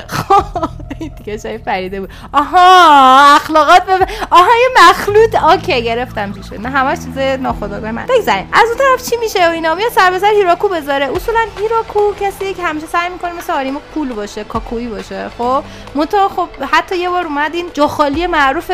[0.08, 0.70] خب.
[1.18, 2.10] دیگه شای فریده بود.
[2.34, 4.08] آها اخلاقات بب...
[4.32, 5.36] آها یه مخلوط.
[5.36, 6.62] اوکی گرفتم چی شد.
[6.62, 8.06] نه همش چیز ناخودآگاه من.
[8.06, 8.50] بگذاریم.
[8.54, 11.10] از اون طرف چی میشه و اینا؟ میاد سر به سر هیراکو بذاره.
[11.16, 15.64] اصولا هیراکو کسی که همیشه سعی می‌کنه مثل آریمو کول باشه کاکویی باشه خب؟
[15.96, 18.72] منتها خب حتی یه بار اومد این جاخالی معروف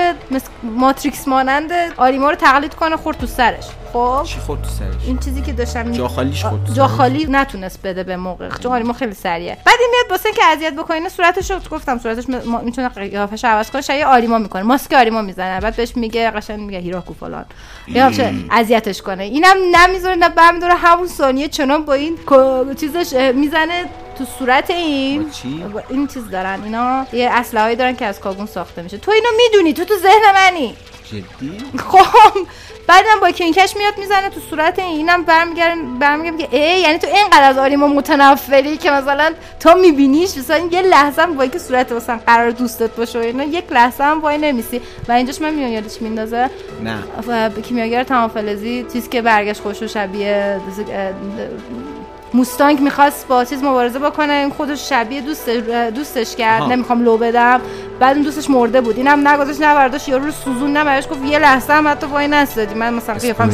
[0.64, 3.66] ماتریکس مانند آریما رو تقلید کنه خورد تو سرش.
[3.94, 7.26] خب چی خورد تو سرش؟ این چیزی که داشتم جا خالیش خورد تو جا؟ خالی
[7.30, 8.50] نتونست بده به موقع.
[8.50, 12.30] چون آریما خیلی سریه بعد این میاد واسه که اذیت بکنه صورتش رو گفتم صورتش
[12.30, 14.64] م- ما- می‌تونه قیافش عوض کنه شاید آریما می‌کنه.
[14.64, 15.60] ماسک آریما می‌زنه.
[15.60, 17.46] بعد بهش میگه قشنگ میگه هیراکو فلان.
[17.88, 19.24] یا چه اذیتش کنه.
[19.24, 22.18] اینم نمی‌ذاره نه برمیداره همون ثانیه چنان با این
[22.80, 23.86] چیزش می‌زنه
[24.18, 25.26] تو صورت این.
[25.90, 26.64] این چیز دارن.
[26.64, 28.98] اینا یه اسلحه‌ای دارن که از کاگون ساخته میشه.
[28.98, 29.74] تو اینو می‌دونی.
[29.74, 30.76] تو تو ذهن منی.
[31.12, 32.06] جدی؟ خب
[32.88, 34.98] بعدم با کینکش میاد می‌زنه تو صورت این.
[34.98, 40.38] اینم برمیگردن برمیگردم که ای یعنی تو اینقدر از آریما متنفری که مثلا تا میبینیش
[40.38, 44.04] مثلا یه لحظه هم با اینکه صورت مثلا قرار دوستت باشه و اینا یک لحظه
[44.04, 44.82] هم وای نمیسی.
[45.08, 46.50] و اینجاش من میون یادش میندازه.
[46.84, 47.50] نه.
[47.50, 50.60] کیمیاگر تمام فلزی چیزی که برگشت خوش و شبیه
[52.34, 54.34] موستانگ می‌خواست با چیز مبارزه بکنه.
[54.34, 55.50] این خودش شبیه دوست
[55.96, 56.62] دوستش کرد.
[56.62, 56.72] آها.
[56.72, 57.62] نمی‌خوام لو بدم.
[58.00, 58.98] بعد اون دوستش مرده بود.
[58.98, 62.76] اینم نگذاشت نبرداشت یارو رو سوزون نبرش گفت یه لحظه هم حتی وای نستادی.
[62.76, 63.52] من مثلا قیافم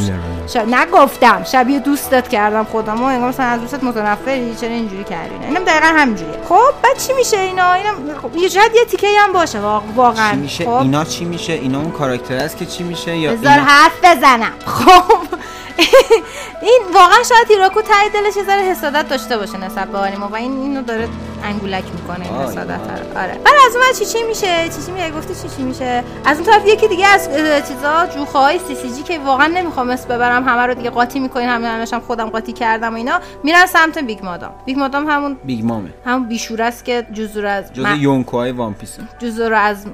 [0.48, 0.56] ش...
[0.56, 1.42] نگفتم.
[1.44, 3.02] شبیه دوستت کردم خودم.
[3.02, 4.54] و انگار مثلا از دوستت متنفری.
[4.60, 6.34] چرا اینجوری کردی؟ اینم دقیقا همینجوریه.
[6.48, 10.30] خب بعد چی میشه اینا؟ اینم خب یه جد یه تیکه هم باشه واق- واقعا.
[10.30, 13.52] چی میشه؟ خب؟ اینا چی میشه؟ اینا اون کاراکتر است که چی میشه یا بذار
[13.52, 13.64] اینا...
[13.64, 14.52] حرف بزنم.
[14.66, 15.38] خب.
[16.62, 20.34] این واقعا شاید هیراکو ته دلش یه ذره حسادت داشته باشه نسبت به آریما و
[20.36, 21.08] این اینو داره
[21.44, 22.70] انگولک می‌کنه این حسادت.
[22.70, 23.18] رو.
[23.18, 23.32] آره.
[23.44, 26.46] بعد از اون چی چی میشه؟ چی چی میگه؟ گفتی چی چی میشه؟ از اون
[26.46, 27.28] طرف یکی دیگه از
[27.68, 31.66] چیزا جوخه های CCG که واقعا نمی‌خوام اسم ببرم همه رو دیگه قاطی می‌کنین همین
[31.68, 34.50] الانشم خودم قاطی کردم و اینا میرن سمت Big Madam.
[34.66, 35.90] Big Madam همون Big Mom ه.
[36.06, 39.02] همون بیشوره است که جزو از جز م- یونکوهای One Piece ه.
[39.18, 39.90] جزو رو از م-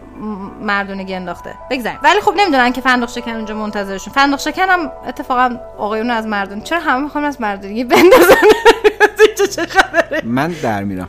[0.62, 1.54] مردونگی انداخته.
[1.70, 1.98] بگذاریم.
[2.02, 4.12] ولی خب نمی‌دونن که فندق شکن اونجا منتظرشون.
[4.14, 8.34] فندق شکن هم اتفاقا آقایون از مردون چرا همه می‌خوان از مردونگی بندازن؟
[9.56, 11.08] چه خبره؟ من در میرم.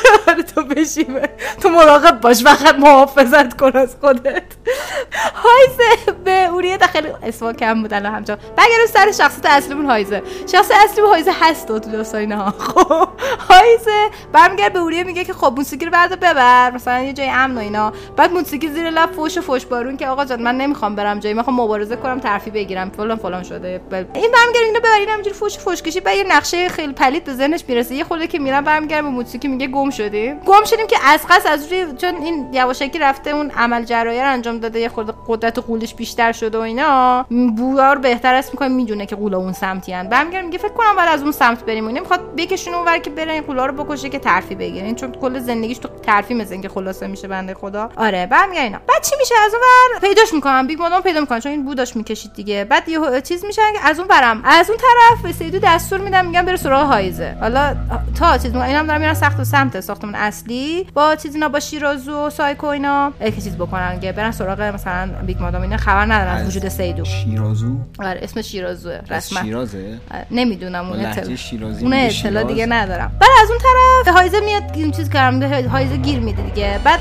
[0.55, 1.29] تو بشیمه
[1.61, 4.43] تو مراقب باش فقط محافظت کن از خودت.
[5.35, 10.23] هایزه به اوریه داخل اسما کم بود الان همجا بگرم سر شخصیت اصلیمون هایزه.
[10.51, 13.07] شخص اصلی هایزه هست تو داستان ها خب
[13.49, 17.57] هایزه برمیگرد به اوریه میگه که خب موسیقی رو بردا ببر مثلا یه جای امن
[17.57, 17.93] و اینا.
[18.17, 21.35] بعد موسیقی زیر لب فوش و فوش بارون که آقا جان من نمی‌خوام برم جایی
[21.35, 22.89] می‌خوام مبارزه کنم ترفی بگیرم.
[22.89, 23.77] فلان فلان شده.
[23.77, 27.33] ب- این برمیگرد اینو ببرین همینجوری فوش فوش کشی بعد یه نقشه خیلی پلید به
[27.33, 27.95] ذهنش می‌رسه.
[27.95, 30.39] یه خورده که میرم برمیگردم به موسیقی میگه گم شدیم.
[30.39, 34.27] گم شدیم که از قصد از روی چون این یواشکی رفته اون عمل جراحی رو
[34.27, 37.25] انجام داده یه خورده قدرت قولش بیشتر شده و اینا.
[37.57, 40.95] بوها رو بهتر حس می‌کنه می‌دونه که غولا اون سمتی ان برمیگرد میگه فکر کنم
[40.97, 44.09] بعد از اون سمت بریم اینا می‌خواد بکشونه اونور که بره این غولا رو بکشه
[44.09, 47.89] که ترفیع بگیرن چون کل زندگیش تو ترفیع مثل اینکه خلاصه میشه بنده خدا.
[47.97, 48.79] آره برمیگرد اینا.
[48.87, 50.67] بعد چی میشه؟ از اون ور پیداش می‌کنم.
[50.67, 52.65] بیگ مادام پیدا می‌کنن چون این بوداش می‌کشید دیگه.
[52.65, 54.41] بعد یه چیز میشه که از اون برم.
[54.45, 57.37] از اون طرف به سیدو دستور میدم میگم بره سراغ هایسه.
[57.39, 57.75] حالا
[58.19, 61.59] تا چیز میگم اینم دارم میرن سخت و سمت ساختمون اصلی با چیز اینا با
[61.59, 63.13] شیرازو و سایکو اینا.
[63.19, 65.77] که چیز بکنن که برن سراغ مثلا بیگ مادام اینا.
[65.77, 67.05] خبر ندارن از وجود سیدو.
[67.05, 69.41] شیرازو؟ آره اسم شیرازوه از رسما.
[69.41, 71.35] شیرازه؟ آره، نمی‌دونم اون اطلاع.
[71.35, 72.47] شیرازی اون اطلاع شیراز.
[72.47, 73.11] دیگه ندارم.
[73.19, 76.79] بعد از اون طرف هایزه میاد این چیز کردم هایزه گیر میده دیگه.
[76.83, 76.99] بعد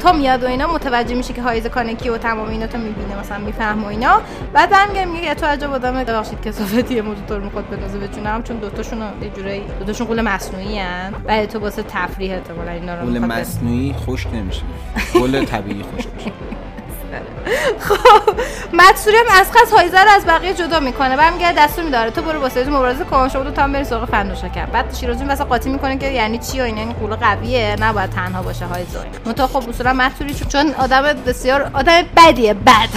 [0.00, 3.38] تا میاد و اینا متوجه میشه که هایزه کانکی و تمام اینا تو می‌بینه مثلا
[3.38, 4.20] میفهم و اینا.
[4.52, 8.42] بعد برمیگره میگه تو عجب آدم ببخشید کسافتی موضوع تو رو می‌خواد بندازه به جونم
[8.42, 13.06] چون دوتاشون یه جوری دوتاشون قول مصنوعی ان بعد تو واسه تفریح احتمالاً اینا رو
[13.06, 13.18] گل.
[13.18, 14.62] مصنوعی خشک نمیشه.
[15.20, 16.32] گل طبیعی خشک میشه
[17.80, 18.30] خب
[18.72, 21.16] متسوری هم از قصد هایزه رو از بقیه جدا می‌کنه.
[21.16, 23.28] برمیگرده دستور میداره تو برو با سیدو مبارزه کن.
[23.28, 26.38] شما دو تا هم برین سراغ فندق شکن بعد شیرازی مثلا قاطی می‌کنه که یعنی
[26.38, 30.74] چی و اینا این قوله قویه؟ نباید تنها باشه هایزه متا خب اصولا متسوری چون-
[30.78, 32.54] آدم بسیار آدم بدیه.
[32.54, 32.88] بد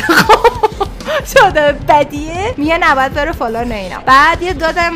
[1.36, 2.54] شده بدیه.
[2.58, 3.98] میگه نباید بره فلان اینا.
[4.06, 4.93] بعد یه دادم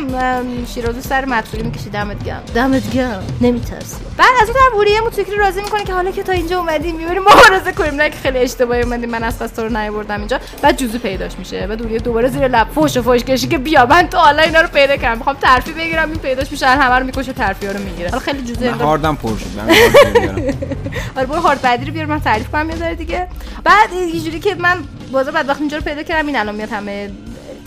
[0.74, 2.42] شیرازو سر مطلوبی می‌کشی دمت گرم.
[2.54, 3.22] دمت گرم.
[3.40, 3.96] نمیترسی.
[4.16, 6.96] بعد از اون طرف بوریه موتوکی رو راضی می‌کنه که حالا که تا اینجا اومدیم
[6.96, 7.94] می‌بریم مبارزه کنیم.
[7.94, 9.10] نه که خیلی اشتباهی اومدیم.
[9.10, 10.40] من از تو رو نیاوردم اینجا.
[10.62, 13.86] بعد جوزو پیداش میشه بعد بوریه دوباره زیر لب فوش و فوش کشی که بیا
[13.86, 15.18] من تا حالا اینا رو پیدا کردم.
[15.18, 18.10] می‌خوام ترفی بگیرم این پیداش میشه همه رو می‌کشه ترفی ها رو می‌گیره.
[18.10, 19.46] حالا خیلی انگار هاردم پر شد.
[21.16, 23.28] آره برو هارد بعدی رو بیار من تعریف کنم یه دیگه.
[23.64, 24.78] بعد یه جوری که من
[25.12, 27.10] بازار بعد وقت اینجا رو پیدا کردم این الان میاد همه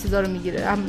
[0.02, 0.66] چیزا رو می‌گیره.
[0.66, 0.80] هم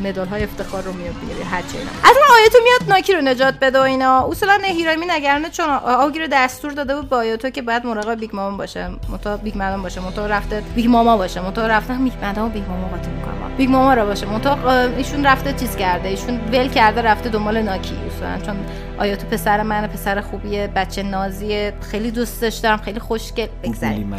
[0.00, 1.90] مدال های افتخار رو میاد می‌گیره هر چی اینا.
[2.04, 4.28] از اون آیاتو میاد ناکی رو نجات بده و اینا.
[4.30, 8.56] اصولا هیرامی نگرانه چون آگیر دستور داده بود با آیاتو که بعد مراقب بیگ مامان
[8.56, 8.90] باشه.
[9.12, 12.68] متا بیگ مادام باشه متا رفته بیگ ماما باشه متا رفته بیگ مادام و بیگ
[12.68, 14.26] ماما قاطی می‌کنم بیگ ماما رو باشه.
[14.26, 14.58] متا
[14.96, 17.94] ایشون رفته چیز کرده ایشون ول کرده رفته دنبال ناکی.
[18.06, 18.56] اصولا چون
[18.98, 23.46] آیاتو پسر من پسر خوبیه بچه نازیه خیلی دوستش دارم خیلی خوشگل.
[23.62, 24.14] بگذریم.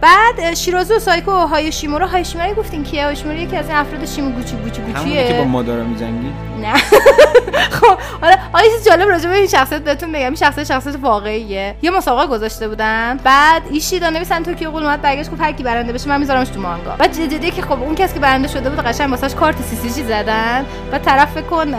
[0.00, 4.56] بعد شیرازو سایکو و هایشیمورا هایشیمورا گفتین کیه؟ هایشیمورا یکی از این افراد شیمو گوچی
[4.56, 6.74] گوچی همونی که با گوچیه مادارا میجنگی نه.
[7.80, 10.24] خب حالا آیا چیز جالب راجع به این شخصیت بهتون بگم.
[10.24, 11.74] این شخصیت شخصیت واقعیه.
[11.82, 13.20] یه مسابقه گذاشته بودن.
[13.24, 16.90] بعد ایشیدا نویسن توکیو غول اومد برگشت گفت هر برنده بشه من میذارمش تو مانگا.
[16.98, 20.66] بعد جدیه که خب اون کسی که برنده شده بود قشنگ واسش کارت CCG زدن.
[20.92, 21.74] بعد طرف کن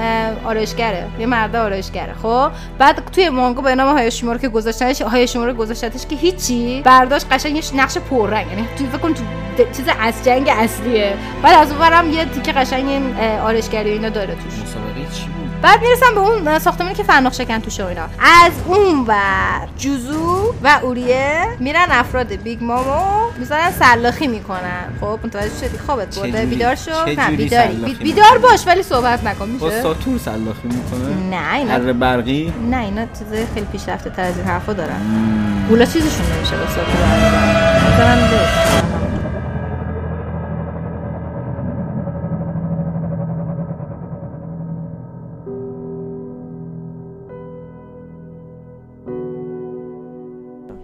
[0.45, 1.07] آرایشگره.
[1.19, 2.13] یه مرد آرایشگره.
[2.23, 7.55] خب؟ بعد توی مانگا به نام هایشیمورا که گذاشتنش هایشیمورا گذاشتش که هیچی برداشت قشنگ
[7.55, 8.47] یه نقش پررنگ.
[8.47, 9.23] یعنی تو فکر کن تو
[9.77, 11.13] چیز از جنگ اصلیه.
[11.43, 14.70] بعد از اونورم یه تیکه قشنگ آرایشگری و اینا داره توش.
[14.71, 18.03] مسابقه چی بود؟ بعد می‌رسم به اون ساختمانی که فندق شکن توشه و اینا.
[18.43, 24.83] از اون ور جوزو و اوریه میرن افراد بیگ مامو می‌ذارن سلاخی می‌کنن.
[25.01, 26.91] خب متوجه شدی؟ خوابت برده؟ بیدار شو.
[27.17, 27.97] نه بیداری.
[28.03, 29.57] بیدار باش ولی صحبت نکن.
[29.57, 34.23] با میشه؟ ساتور سلاخی می‌کنه؟ نه اینا اره برقی؟ نه اینا چیزای خیلی پیشرفته تر
[34.23, 35.01] از این حرفا دارن.
[35.69, 36.85] گولا چیزشون نمیشه با صبح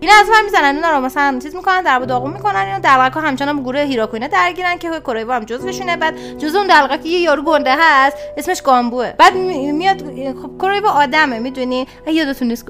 [0.07, 3.21] اینا از هم می‌زنن اینا رو مثلا چیز می‌کنن در داغون می‌کنن اینا دلغک ها
[3.21, 5.97] همچنان گروه هیراکوینه درگیرن که کورایوا هم جزوشونه.
[5.97, 9.11] بعد جزو اون دلغک یه یارو گنده هست اسمش گامبوه.
[9.17, 10.01] بعد می- میاد
[10.41, 12.69] خب کورایوا آدمه می‌دونی؟ یادتون نیست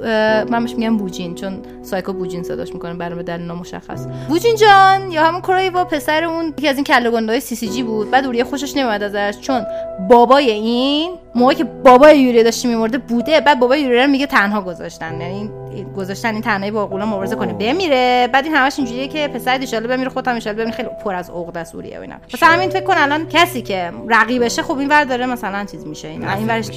[0.49, 4.05] من میگم بوجین چون سایکو بوجین صداش می‌کنه برای به دلیل نامشخص.
[4.27, 7.69] بوجین جان یا همون کورایوا پسر اون یکی از این کله گنده های سی سی
[7.69, 8.11] جی بود.
[8.11, 9.65] بعد اوریه خوشش نمیاد ازش چون
[10.09, 14.61] بابای این موقعی که بابای یوری داشته میمرده بوده بعد بابای یوری رو میگه تنها
[14.61, 15.21] گذاشتن.
[15.21, 15.51] یعنی
[15.97, 17.53] گذاشتن این تنهایی با غولان مبارزه کنه.
[17.53, 18.29] بمیره.
[18.33, 20.77] بعد این همش اینجوریه که پسر ایشالله بمیره خودم ایشالله بمیره.
[20.77, 22.15] خیلی پر از عقده سوریه و اینا.
[22.33, 26.07] مثلا همین فکر کن الان کسی که رقیبشه خب این ور داره مثلا چیز میشه.
[26.07, 26.69] اینا این ورش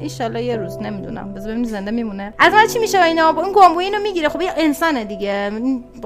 [0.00, 1.34] ایشالله یه روز نمی‌دونم.
[1.34, 2.34] بذار ببینیم زنده میمونه.
[2.38, 4.28] از من چی میشه و اینا؟ این گامبو اینو می‌گیره.
[4.28, 5.52] خب یه انسانه دیگه.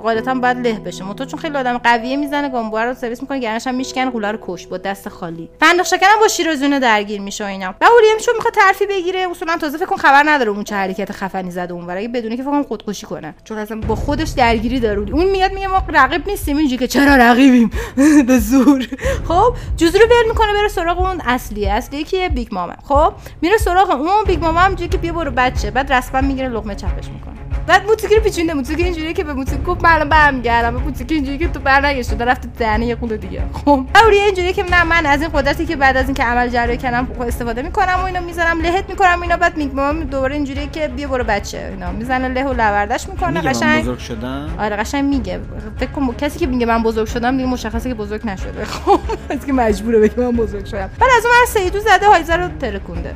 [0.02, 1.04] قاعدتا باید له بشه.
[1.04, 4.38] متو چون خیلی آدم قویه می‌زنه گامبو رو سرویس می‌کنه گرنش هم میشکن غوله رو
[4.42, 5.50] کش با دست خالی.
[5.60, 7.74] فندق شکنم با شیرازونه درگیر میشه و اینا.
[7.80, 11.12] و اوریم چون می‌خواد ترفی بگیره اصولا تازه فکر کن خبر نداره اون چه حرکت
[11.12, 13.34] خفنی زده اون اگه بدونه که فکر کنم خودکشی کنه.
[13.44, 15.00] چون اصلا با خودش درگیری داره.
[15.12, 16.56] اون میاد میگه ما رقیب نیستیم.
[16.56, 17.70] اینجوری که چرا رقیبیم؟
[18.28, 18.86] به زور.
[19.28, 21.72] خب جوزو رو ول می‌کنه بره سراغ اون اصلیه.
[21.72, 22.74] اصلیه که بیگ مامه.
[22.84, 25.70] خب میره سراغ اون بیگ ماما هم که بیا برو بچه.
[25.70, 27.33] بعد رسما می‌گیره لقمه چپش می‌کنه.
[27.66, 30.74] بعد موتسوکی رو پیچونده موتسوکی اینجوریه که به موتسوکی گفت من الان برمیگردم.
[30.74, 33.42] به موتسوکی اینجوری که تو برنگشت رفت تو دهنه یه غول دیگه.
[33.52, 36.76] خب اوریه اینجوریه که نه من از این قدرتی که بعد از اینکه عمل جراحی
[36.76, 39.36] کردم استفاده می‌کنم و اینو می‌ذارم لهت می‌کنم اینا.
[39.36, 41.92] بعد بیگ ماما دوباره اینجوریه که بیا برو بچه اینا.
[41.92, 43.82] می‌زنه له و لوردش می‌کنه قشنگ.
[43.82, 45.40] بزرگ شدم؟ آره قشنگ میگه.
[45.78, 48.64] فکر کن کسی که میگه من بزرگ شدم دیگه مشخصه که بزرگ نشده.
[48.74, 50.90] خب از که مجبوره بگه من بزرگ شدم.
[51.00, 53.14] بعد از اون سیدو زده هایزه رو ترکونده.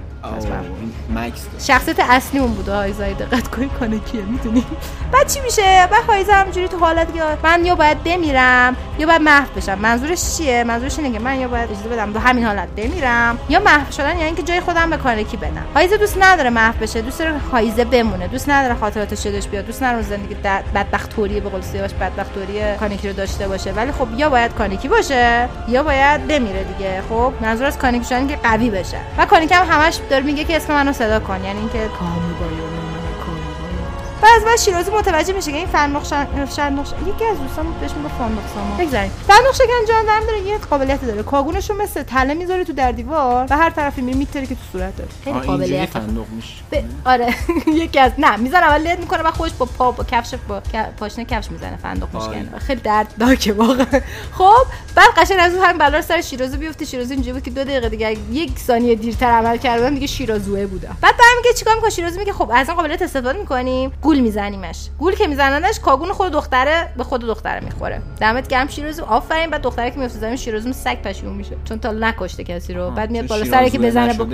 [1.14, 1.66] مکس.
[1.66, 2.74] شخصیت اصلی اون بوده.
[2.74, 3.98] هایزه دقت کنی کانه
[4.44, 4.64] می‌دونی
[5.12, 9.22] بعد چی میشه؟ بعد هایزه همجوری تو حالت که من یا باید بمیرم یا باید
[9.22, 9.78] محو بشم.
[9.78, 13.60] منظورش چیه؟ منظورش اینه که من یا باید اجازه بدم تو همین حالت بمیرم یا
[13.60, 15.64] محو شدن یعنی اینکه جای خودم به کانکی بدم.
[15.74, 19.82] هایزه دوست نداره محو بشه دوست داره هایزه بمونه دوست نداره خاطراتش یادش بیاد دوست
[19.82, 23.72] نداره زندگی د- بدبخت طوری به قول سیاوش بدبخت طوری کانکی رو داشته باشه.
[23.72, 27.02] ولی خب یا باید کانکی باشه یا باید بمیره دیگه.
[27.08, 28.98] خب منظور از کانکی شدن که قوی بشه.
[29.18, 32.34] و کانکی هم همش داره میگه که اسم منو صدا کن یعنی اینکه کامی
[34.22, 36.26] باید بعد بعد شیرازی متوجه میشه که این فندق شن...
[36.56, 37.08] شندق شن...
[37.08, 39.10] یکی از دوستان بهش میگه فندق سامان بگذاریم.
[39.26, 41.22] فندق شکن جان دارم داره یه قابلیت داره.
[41.22, 44.60] کاگونش رو مثل تله می‌ذاره تو در دیوار و هر طرفی میره میتره که تو
[44.72, 45.96] صورته خیلی آه، اینجوری قابلیت.
[46.30, 46.84] میشه.
[47.04, 47.34] آره.
[47.82, 50.62] یکی از نه می‌زنه اول لید می‌کنه و خودش با پا با کفش با
[51.00, 53.86] پاشنه کفش می‌زنه فندق میشکنه خیلی دردناکه واقعا.
[54.38, 56.84] خب بعد قشنگ از اون هم بلا رو سر شیرازو بیفته.
[56.84, 60.96] شیرازو اینجوری بود که دو دقیقه دیگه یک ثانیه دیرتر عمل کردم دیگه شیرازوه بودم
[61.00, 63.92] بعد برمیگرده میگه چیکار می‌کنه؟ شیرازی میگه خب از این قابلیت استفاده می‌کنیم.
[64.08, 64.88] گول میزنیمش.
[64.98, 68.02] گول که میزننش کاگون خود دختره به خود دختره می‌خوره.
[68.20, 69.50] دمت گرم شیرازی آفرین.
[69.50, 71.56] بعد دختره که میفته زمین شیرازی سگ پشیمون میشه.
[71.64, 72.90] چون تا نکشته کسی رو.
[72.90, 74.26] بعد میاد بالا سر که بزنه با...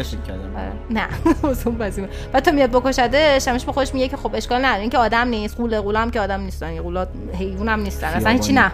[0.90, 1.06] نه.
[1.66, 4.80] اون بازی بعد تو میاد بکشدش همش به خودش میگه که خب اشکال نداره.
[4.80, 5.56] اینکه آدم نیست.
[5.56, 6.82] قول قول هم که آدم نیستن.
[6.82, 7.06] قولا
[7.38, 8.06] حیوان هم نیستن.
[8.06, 8.70] اصلا هیچی نه.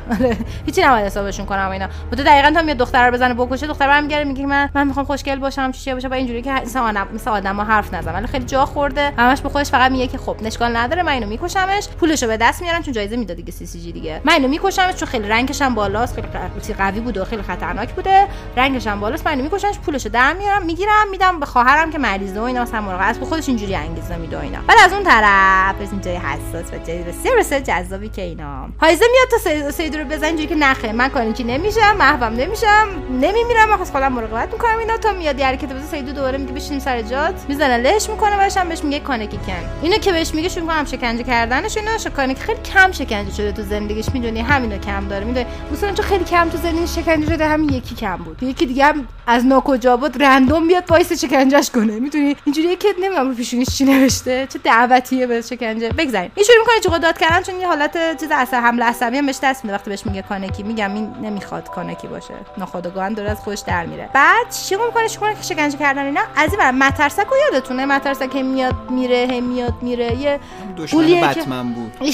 [0.66, 1.86] هیچی نباید حسابشون کنم اینا.
[2.10, 5.38] تو دقیقاً تا میاد دختر رو بزنه بکشه دختر برمیگره میگه من من می‌خوام خوشگل
[5.38, 8.66] باشم چی باشه با اینجوری که مثل آدم مثل آدم حرف نزنم ولی خیلی جا
[8.66, 9.12] خورده.
[9.16, 10.89] همش به خودش فقط میگه که خب نشکال نداره.
[10.98, 11.88] من اینو میکشمش.
[12.00, 14.20] پولشو به دست میارن چون جایزه می‌داد دیگه سی سی جی دیگه.
[14.24, 18.26] من اینو میکشمش چون خیلی رنگش هم بالاست خیلی قوی بوده و خیلی خطرناک بوده.
[18.56, 22.40] رنگش هم بالاست من اینو میکشمش پولشو در میارم می‌گیرم میدم به خواهرم که مریضه
[22.40, 23.20] و اینا مثلا مراقب است.
[23.24, 24.58] خودش اینجوری انگیزه میده و اینا.
[24.68, 27.02] بعد از اون طرف از این جای حساس و جای
[27.38, 28.68] بسیار جذابی که اینا.
[28.80, 33.68] هایزه میاد تا سید رو بزن اینجوری که نخه من کاری نمیشم محوم نمیشم نمیمیرم
[33.70, 34.96] من خودم مراقبت می‌کنم اینا.
[34.96, 37.44] تا میاد یه حرکت بزنه سیدو دوباره میگه بشین سر جات.
[37.48, 41.22] می‌زنه لش می‌کنه باشم بهش میگه کانکی کن اینو که بهش میگه شروع کنم شکنجه
[41.22, 41.98] کردنش اینا.
[41.98, 45.24] شکانکی خیلی کم شکنجه شده تو زندگیش می‌دونی؟ همینو کم داره.
[45.24, 48.42] می‌دونی؟ مثلا چون خیلی کم تو زندگی شکنجه شده همین یکی کم بود.
[48.42, 52.00] یکی دیگه هم از ناکجا بود random بیاد وایسه شکنجه‌ش کنه.
[52.00, 54.46] می‌دونی؟ اینجوریه که نمی‌دونم رو پیشونیش چی نوشته.
[54.46, 55.88] چه دعوتیه به شکنجه.
[55.88, 59.26] بگذریم این شروع می‌کنه چقدر داد کردن چون یه حالت چیز اصلا حمله عصبی هم
[59.26, 59.76] بهش دست میده.
[59.76, 62.34] وقتی بهش میگه کانکی میگم این نمی‌خواد کانکی باشه.
[62.58, 64.08] ناخودآگاه داره از خودش در میره.
[64.14, 66.20] بعد چی می‌کنه چیکار که شکنجه کردن اینا.
[66.36, 70.16] از این مترسک رو یادتونه؟ مترسک که میاد میره هم میاد میره.
[70.16, 70.40] یه
[70.76, 71.92] دشمن بتمن بود.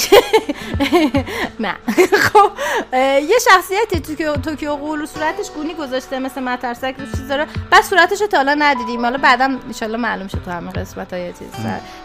[1.60, 1.74] نه.
[2.26, 2.50] خب
[2.94, 7.46] یه شخصیتی تو توکیو قول صورتش گونی گذاشته مثل مترسک رو چیز داره.
[7.70, 9.02] بعد صورتش تا حالا ندیدیم.
[9.02, 11.48] حالا بعدا ان معلوم شد تو همه قسمت های چیز.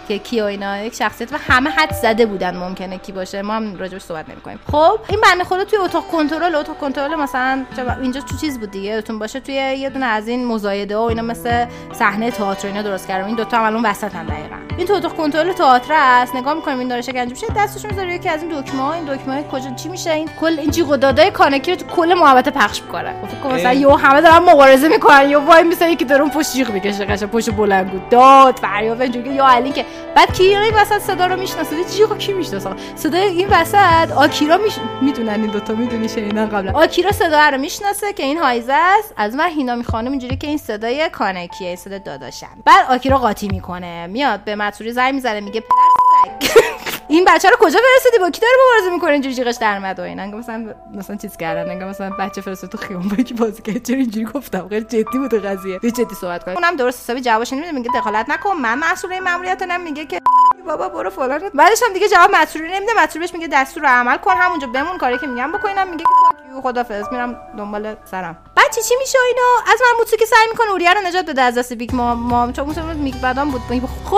[0.08, 2.58] که کی و اینا یک شخصیت و همه حد زده بودن.
[2.58, 3.42] ممکنه کی باشه.
[3.42, 4.60] ما هم راجبش صحبت نمی‌کنیم.
[4.72, 7.66] خب این بنده خدا توی اتاق کنترل اتاق کنترل مثلا
[8.02, 11.22] اینجا تو چیز بود دیگه؟ یادتون باشه توی یه دونه از این مزایده و اینا
[11.22, 13.28] مثل صحنه تئاتر اینا درست کردم.
[13.28, 14.56] این دوتا هم الان وسط هم دقیقاً.
[14.78, 16.36] این تو اتاق کنترل تئاتر است.
[16.42, 17.48] نگاه می‌کنیم این داره شکنجه میشه.
[17.58, 20.72] دستش می‌ذاره یکی از این دکمه ها این دکمه کجا چی میشه؟ این کل این
[20.72, 23.14] جیغ دادای کانکی رو تو کل محوطه پخش می‌کنه.
[23.28, 25.30] فکر کنم مثلا یو همه دارن مبارزه می‌کنن.
[25.30, 29.34] یا وای میسه یکی دارون پشت جیغ می‌کشه قشنگ پشت بلند بود داد فریاد اینجوری.
[29.34, 29.86] یا علی که
[30.16, 31.84] بعد کی این وسط صدا رو می‌شناسه.
[31.84, 34.74] جیغ کی می‌شناسه؟ صدای این وسط آکیرا میش...
[35.02, 36.80] می‌دونن این دوتا می‌دونی شنیدن قبلا.
[36.80, 39.14] آکیرا صدا رو می‌شناسه که این هایزه است.
[39.18, 42.48] از من هینا خانم اینجوری که این صدای کانکیه صدا داداشم.
[42.66, 44.08] بعد آکیرا قاطی می‌کنه.
[44.08, 46.72] میاد به مطوری زنگ می‌زنه میگه پدر سگ
[47.12, 50.02] این بچه رو کجا فرستادی با کی داره مبارزه می‌کنه اینجوری جیغش در اومد و
[50.02, 50.26] اینا.
[50.26, 51.72] مثلا مثلا چیز کردن.
[51.72, 53.84] انگار مثلا بچه فرستاد تو خیابون با کی بازی کرد.
[53.84, 55.80] چرا اینجوری گفتم؟ غیر جدی بود قضیه.
[55.84, 56.56] یه جدی صحبت کنم.
[56.56, 57.72] اونم درست حسابی جوابش نمیده.
[57.72, 58.56] میگه دخالت نکن.
[58.56, 60.20] من مسئول این ماموریت میگه که
[60.68, 61.42] بابا برو فلان.
[61.54, 62.92] بعدش هم دیگه جواب مسئول نمیده.
[62.98, 64.34] مسئول بهش میگه دستور عمل کن.
[64.38, 64.98] همونجا بمون.
[64.98, 67.04] کاری که میگم بکنم میگه که خدافظ.
[67.12, 68.38] میرم دنبال سرم.
[68.76, 70.72] چی چی میشه اینا؟ از من که سعی می‌کنه.
[70.72, 72.20] اوریا رو نجات بده از دست بیگ مام.
[72.20, 72.54] مام.
[72.54, 73.62] چون مثلا بیگ مادام بود.
[74.06, 74.18] خب.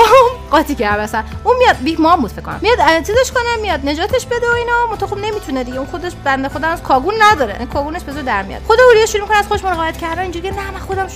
[0.51, 1.77] قاطی کرد مثلا اون میاد.
[1.83, 2.59] بیگ مام بود فکر کنم.
[2.61, 3.89] میاد چیزش کنه میاد.
[3.89, 4.87] نجاتش بده و اینا.
[4.91, 5.77] متو خوب نمی‌تونه دیگه.
[5.77, 7.55] اون خودش بنده خدا از کاگون نداره.
[7.59, 8.61] این کاگونش بزو در میاد.
[8.67, 10.21] خود اوریا شروع می‌کنه از خوش مراقبت کردن.
[10.21, 11.07] اینجوری نه من خودم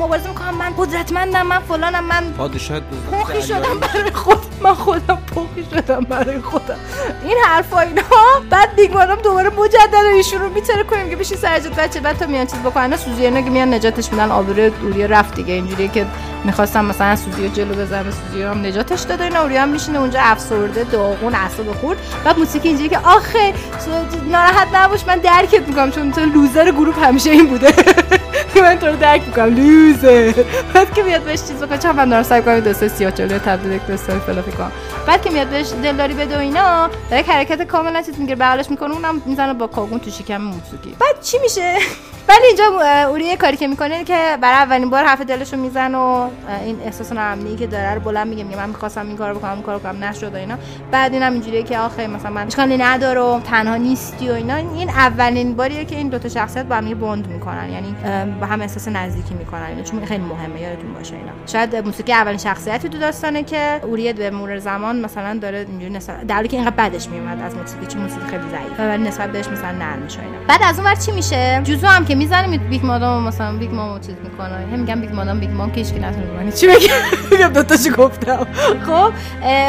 [0.00, 0.54] مبارزه می‌کنم.
[0.54, 1.46] من قدرتمندم.
[1.46, 2.04] من فلانم.
[2.04, 2.80] من پادشاه
[3.40, 6.78] شدم برای خود من خودم پخی شدم برای خودم.
[7.24, 8.02] این حرفا اینا.
[8.50, 12.00] بعد دیگه مادام دوباره مجددا ایشون رو میتره کنیم که بشین سرجت بچه.
[12.00, 12.96] بعد تا میان چیز بکنن.
[12.96, 14.30] سوزی اینا که میان نجاتش میدن.
[14.30, 15.54] آبروی دوری رفت دیگه.
[15.54, 16.06] اینجوریه که
[16.44, 19.24] می‌خواستم مثلا سوزی رو جلو بزنم سوزی رو هم نجاتش داده.
[19.24, 21.98] اینا اوریا هم میشینه اونجا افسرده داغون اعصاب خورد.
[22.24, 23.54] بعد موسیقی اینجوری که آخه
[24.30, 27.74] ناراحت نباش من درکت می‌کنم چون تو لوزر گروه همیشه این بوده.
[28.62, 30.32] من تو رو درک می‌کنم لوزر.
[30.74, 34.18] بعد که میاد بهش چیز بکنه من دارم سعی کنم دسته سیاه چلو تبدیل دسته
[34.18, 34.72] فلافی کنم
[35.06, 38.94] بعد که میاد بهش دلداری بده و اینا داره حرکت کاملا چیز می‌گیره بغلش می‌کنه
[38.94, 40.96] اونم می‌زنه با کاگون تو شکم موسیقی.
[41.00, 41.74] بعد چی میشه؟
[42.28, 42.64] ولی اینجا
[43.08, 46.28] اوریه کاری که می‌کنه که برای اولین بار حرف دلشو میزنه و
[46.64, 49.62] این احساس ناامنی که داره رو بلند میگه میگه من می‌خواستم این کارو بکنم این
[49.62, 50.58] کارو کنم نشد و اینا.
[50.94, 54.54] بعد اینم اینجوریه که آخه مثلا من اشکالی نداره و تنها نیستی و اینا.
[54.54, 57.70] این اولین باریه که این دو تا شخصیت با هم bond می‌کنن.
[57.70, 57.94] یعنی
[58.40, 59.62] با هم احساس نزدیکی می‌کنن.
[59.62, 61.32] اینا چون خیلی مهمه یادتون باشه اینا.
[61.46, 66.26] شاید موتسوکی اولین شخصیتی تو داستانه که اوریه به مرور زمان مثلا داره اینجوری نسبت
[66.26, 69.48] در حالی که اینقدر بدش میومد از موتسوکی چون موتسوکی خیلی ضعیفه ولی نسبت بهش
[69.48, 70.38] مثلا نرم میشه اینا.
[70.48, 74.00] بعد از اون ور چی میشه؟ جوزو هم که می‌زنه بیگ مادام مثلا بیگ مام
[74.00, 74.54] چیز می‌کنه.
[74.72, 78.46] هم میگم بیگ مادام بیگ مام که هیچ نتونه چی بگم؟ دو تاشو گفتم.
[78.86, 79.12] خب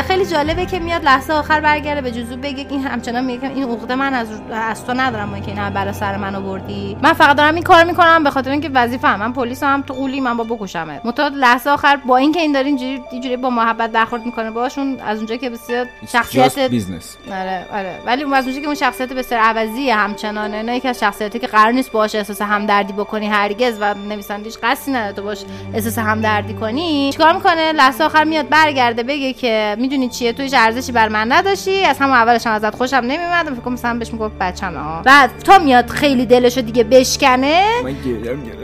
[0.07, 3.95] خیلی جالبه که میاد لحظه آخر برگرده به جوزو بگه این همچنان میگه این عقده
[3.95, 7.63] من از از تو ندارم که این بلا سر من آوردی من فقط دارم این
[7.63, 9.20] کار می‌کنم به خاطر چون که وظیفه هم.
[9.20, 11.05] من پلیس هم تو قولی من با بکشمت.
[11.05, 15.18] متاد لحظه آخر با اینکه این داره اینجوری اینجوری با محبت برخورد می‌کنه باشون از
[15.18, 17.99] اونجا که بسیار شخصیت بیزنس آره آره.
[18.05, 21.47] ولی اون از اونجا که اون شخصیت بسیار عوضی همچنانه نه یکی از شخصیتی که
[21.47, 25.43] قرار نیست باشه احساس همدردی بکنی هرگز و نویسندش قصدی نداره تو باش
[25.74, 27.11] احساس همدردی کنی.
[27.11, 31.84] چیکار می‌کنه؟ لحظه آخر میاد برگرده بگه که می‌دونی چیه؟ تو هیچ ارزشی من نداشتی
[31.84, 35.32] از همون اولش هم ازت خوشم نمیومد فکر کنم مثلا بهش می‌گفت بچه‌مه ها بعد
[35.43, 37.82] تا میاد خیلی دلشو دیگه بشکنه.
[37.84, 37.95] من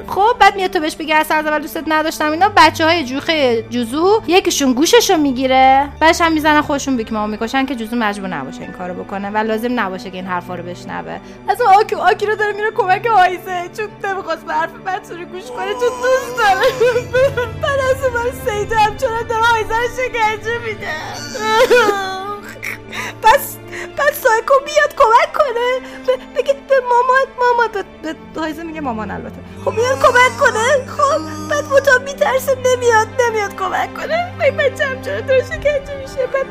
[0.07, 2.51] خب بعد میاد تو بهش بگه اصلا از اول دوستت نداشتم اینا.
[2.57, 5.89] بچه های جوخه جوزو یکیشون گوششو می‌گیره.
[5.99, 9.37] بعدش هم می‌زنن خودشون بیک ما می‌کشن که جوزو مجبور نباشه این کارو بکنه و
[9.37, 11.19] لازم نباشه که این حرفا رو بشنوه.
[11.47, 13.69] از اون آکی آکی رو داره میره کمک آیزه.
[13.77, 15.71] چون نمی‌خواست به حرف بچه رو گوش کنه.
[15.71, 16.61] چون دوست داره.
[17.61, 20.91] بعد از اون سیده همچنان داره آیزه رو شکنجه میده.
[23.23, 23.57] پس
[23.97, 25.79] بعد سایکو بیاد کمک کنه.
[26.07, 29.35] ب- بگه به مامان مامان به- هایزه میگه مامان البته.
[29.65, 30.85] خب بیاد کمک کنه.
[30.97, 34.33] خب بعد متا میترسه نمیاد نمیاد کمک کنه.
[34.43, 36.27] این بچه همچنان داره شکنجه میشه.
[36.33, 36.45] بعد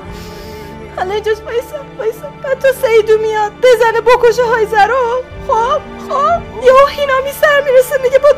[0.96, 2.28] حالا اینجاش وایسا وایسا.
[2.44, 5.22] بعد تو سیدو میاد بزنه بکشه هایزه رو.
[5.48, 6.64] خب خب.
[6.64, 8.29] یهو هینامی سر می‌رسه میگه با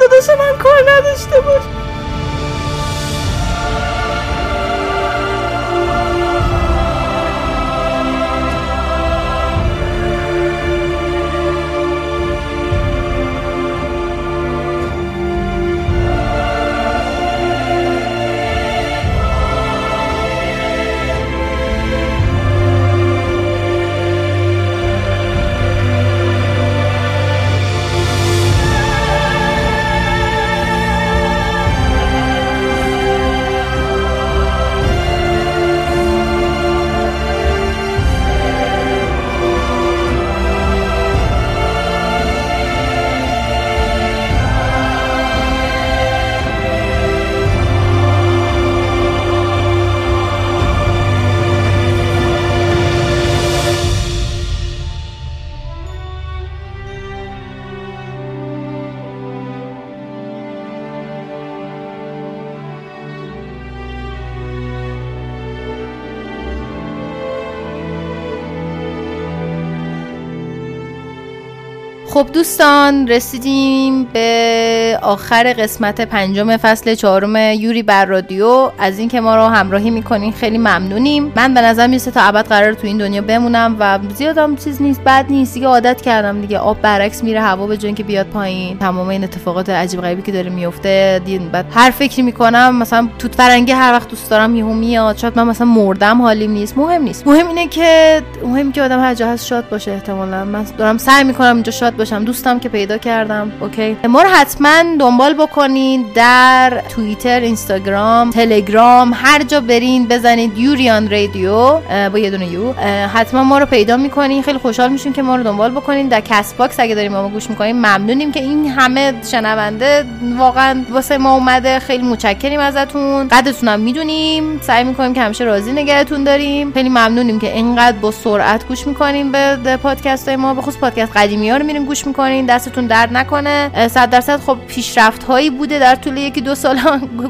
[72.62, 74.71] دوستان رسیدیم به
[75.02, 78.70] آخر قسمت پنجم فصل چهارم یوری بر رادیو.
[78.78, 81.32] از اینکه ما رو همراهی می‌کنین خیلی ممنونیم.
[81.36, 85.00] من به نظر می‌رسه تا ابد قرار تو این دنیا بمونم و زیادم چیز نیست
[85.00, 85.54] بد نیست.
[85.54, 86.58] دیگه عادت کردم دیگه.
[86.58, 88.78] آب برعکس میره هوا به جای که بیاد پایین.
[88.78, 93.34] تمام این اتفاقات عجیب غریبی که داره میفته دین بعد هر فکری می‌کنم مثلا توت
[93.34, 95.16] فرنگی هر وقت دوست دارم یهو میاد.
[95.16, 96.78] شاید من مثلا مردم حالیم نیست.
[96.78, 97.26] مهم نیست.
[97.26, 100.44] مهم اینه که مهم که آدم هر جا هست شاد باشه احتمالا.
[100.44, 102.24] من دارم سعی می‌کنم اینجا شاد باشم.
[102.24, 103.52] دوستم که پیدا کردم.
[103.60, 103.96] اوکی.
[104.08, 111.80] ما رو حتما دنبال بکنین در توییتر اینستاگرام تلگرام هر جا برین بزنید یوریان رادیو
[112.10, 112.72] با یه دونه U.
[113.14, 114.42] حتما ما رو پیدا می‌کنین.
[114.42, 116.08] خیلی خوشحال میشیم که ما رو دنبال بکنین.
[116.08, 120.04] در Castbox اگه داریم ما گوش می‌کنین ممنونیم که این همه شنونده
[120.38, 121.78] واقعا واسه ما اومده.
[121.78, 123.28] خیلی متشکریم ازتون.
[123.28, 124.60] قدرتون هم می‌دونیم.
[124.60, 126.72] سعی می‌کنیم که همیشه راضی نگهتون داریم.
[126.72, 130.54] خیلی ممنونیم که اینقدر با سرعت گوش می‌کنیم به پادکست های ما.
[130.54, 132.46] به خصوص پادکست قدیمی ها رو میریم گوش می‌کنین.
[132.46, 133.70] دستتون درد نکنه.
[133.74, 134.40] اه، صد درصد.
[134.40, 136.78] خب پیشرفت هایی بوده در طول یکی دو سال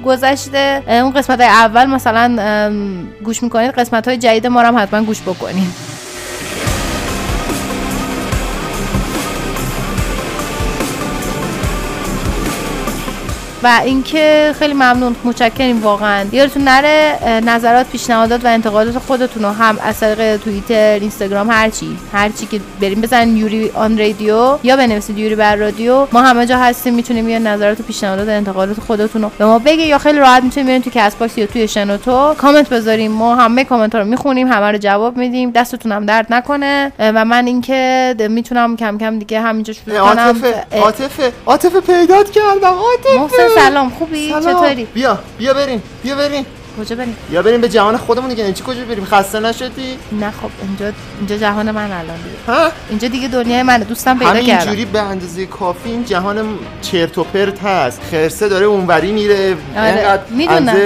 [0.05, 0.83] گذشته.
[0.89, 2.73] اون قسمت های اول مثلا
[3.25, 5.92] گوش می‌کنید قسمت های جدید ما رو هم حتما گوش بکنید.
[13.63, 16.27] و اینکه خیلی ممنون متشکریم واقعا.
[16.33, 22.47] یادتون نره نظرات پیشنهادات و انتقادات خودتون رو هم از طریق توییتر اینستاگرام هرچی هرچی
[22.47, 26.07] که بریم بزنین یوری آن رادیو یا بنویسید یوری بر رادیو.
[26.13, 29.59] ما همه جا هستیم می‌تونیم یه نظرات و پیشنهادات و انتقادات خودتون رو به ما
[29.59, 33.13] بگی یا خیلی راحت می‌تونیم بریم تو کست‌باکس یا توی شنوتو کامنت بذاریم.
[33.13, 35.51] ما همه کامنت ها رو می‌خونیم همه رو جواب میدیم.
[35.51, 36.93] دستتون هم درد نکنه.
[36.99, 40.19] و من اینکه می‌تونم کم کم دیگه همینجا شروع کنم.
[40.19, 42.75] عاطفه عاطفه عاطفه پیدات کردم
[43.19, 43.52] عاطفه.
[43.55, 44.43] سلام خوبی؟ سلام.
[44.43, 46.47] چطوری؟ بیا بیا بریم بیا بریم.
[46.79, 48.43] کجا بریم؟ بیا بریم به جهان خودمون دیگه.
[48.43, 52.37] یعنی چی کجا بریم؟ خسته نشدی؟ نه خب اینجا اینجا جهان من الان دیگه.
[52.47, 53.85] ها؟ اینجا دیگه دنیای منه.
[53.85, 54.53] دوستم پیدا کردم.
[54.53, 58.01] همینجوری به اندازه کافی این جهان چرت و پرت هست.
[58.11, 59.57] خرسه داره اونوری میره.
[59.77, 60.77] آره، اینقدر می‌دونم.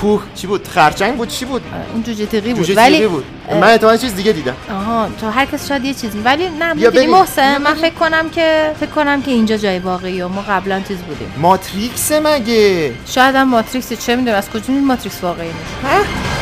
[0.00, 2.64] کوه چی بود؟ خرچنگ بود؟ چی بود؟ اون جوجه تیغی بود.
[2.64, 3.24] جوجه ولی بود.
[3.50, 4.54] من احتمالاً چیز دیگه دیدم.
[4.70, 6.18] آها تو هر کس شاید یه چیزی.
[6.18, 7.06] ولی نه می‌دونی.
[7.06, 7.74] محسن من.
[7.74, 11.32] فکر کنم که فکر کنم که اینجا جای واقعی و ما قبلا چیز بودیم.
[11.38, 16.34] ماتریکس مگه؟ شاید هم ماتریکس چه می‌دونم از کجا ماتریکس واقعی؟ نیست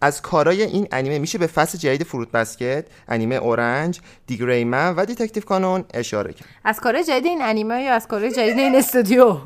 [0.00, 5.42] از کارای این انیمه میشه به فصل جدید فروتس بسکت انیمه اورنج دی‌گری‌من و دیتکتیو
[5.42, 6.48] کانن اشاره کرد.
[6.64, 9.36] از کارهای جدید این انیمه یا از کارهای جدید این استودیو؟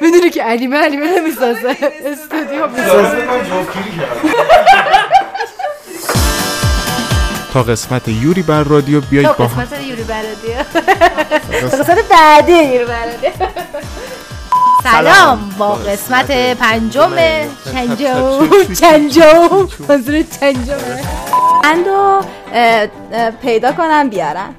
[0.00, 1.68] می‌دونی که انیمه انیمه نمی‌سازه.
[2.06, 3.28] استودیو می‌سازه.
[7.52, 9.64] تا قسمت یوری بر رادیو بیایید با هم.
[9.64, 10.62] قسمت یوری برادیو
[11.70, 13.30] تا قسمت بعدی یوری برادیو
[14.84, 15.50] سلام.
[15.58, 17.10] با قسمت پنجم
[17.72, 18.48] چنجم
[18.80, 21.02] چنجم منظور چنجمه
[21.64, 22.20] اندو
[23.42, 24.54] پیدا کنم بیارم.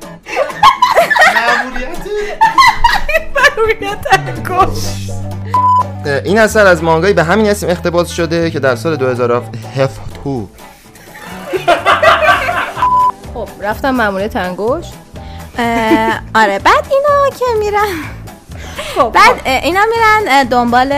[6.26, 10.02] این اثر از مانگایی به همین اسم اقتباس شده که در سال 2007
[13.62, 14.94] رفتم ماموریت انگشت
[15.58, 17.96] اه، آره بعد اینا که میرن.
[18.96, 20.92] خب بعد اه، اینا میرن دنبال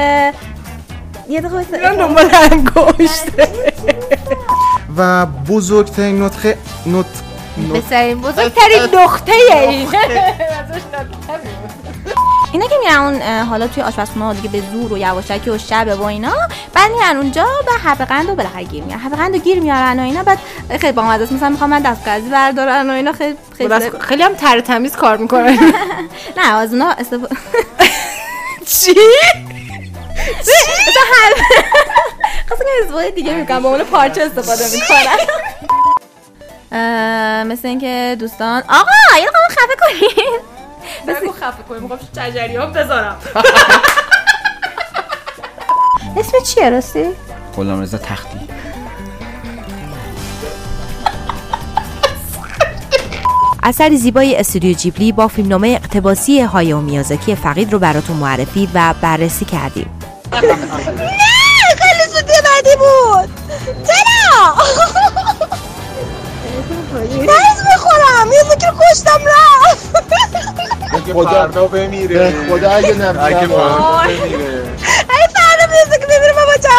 [1.29, 1.41] یه.
[1.83, 3.23] من دنبال انگشت.
[4.97, 7.05] و بزرگترین نطخه نط
[7.75, 9.31] بسرین بزرگترین نقطه.
[9.69, 9.87] این
[12.51, 15.99] اینا که میرن اون حالا توی آشپزخونه ها دیگه به زور و یواشکی و شب
[15.99, 16.33] و اینا
[16.73, 19.01] بعد میرن اونجا و حب قند و بالاخره گیر میارن.
[19.01, 20.39] حب قند و گیر میارن و اینا بعد
[20.79, 24.61] خیلی با است مثلا می‌خوام من دستگردی بردارن و اینا خیلی خیلی خیلی هم تر
[24.61, 25.59] تمیز کار می‌کنه
[26.37, 27.35] نه از اونا استفاده
[28.79, 28.95] چی؟
[32.47, 35.17] خواستم که استفاده دیگه می‌کنم با اون پارچه استفاده می‌کنن
[37.43, 40.60] مثل اینکه دوستان آقا یه خفه کنید
[41.07, 43.17] بگو خفه کنی می‌خوام جریان بذارم.
[46.17, 47.05] اسم چیه راستی؟
[47.55, 48.39] غلام رضا تختی.
[53.63, 59.45] اثر زیبای استودیو جیبلی با فیلمنامه اقتباسی هایو میازاکی فقید رو براتون معرفی و بررسی
[59.45, 59.99] کردیم.
[60.31, 63.29] خیلی زودی بعدی بود.
[63.87, 64.55] چرا؟
[67.27, 69.91] درز می‌خورم یه فکر کشتم رفت.
[71.29, 72.33] فردا بمیره.
[72.49, 73.57] خدا اگه نمیشه فردا
[74.03, 74.63] بمیره.
[75.09, 76.69] ای فردا می‌رسه که بمیرم بابا چه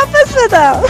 [0.48, 0.82] بدم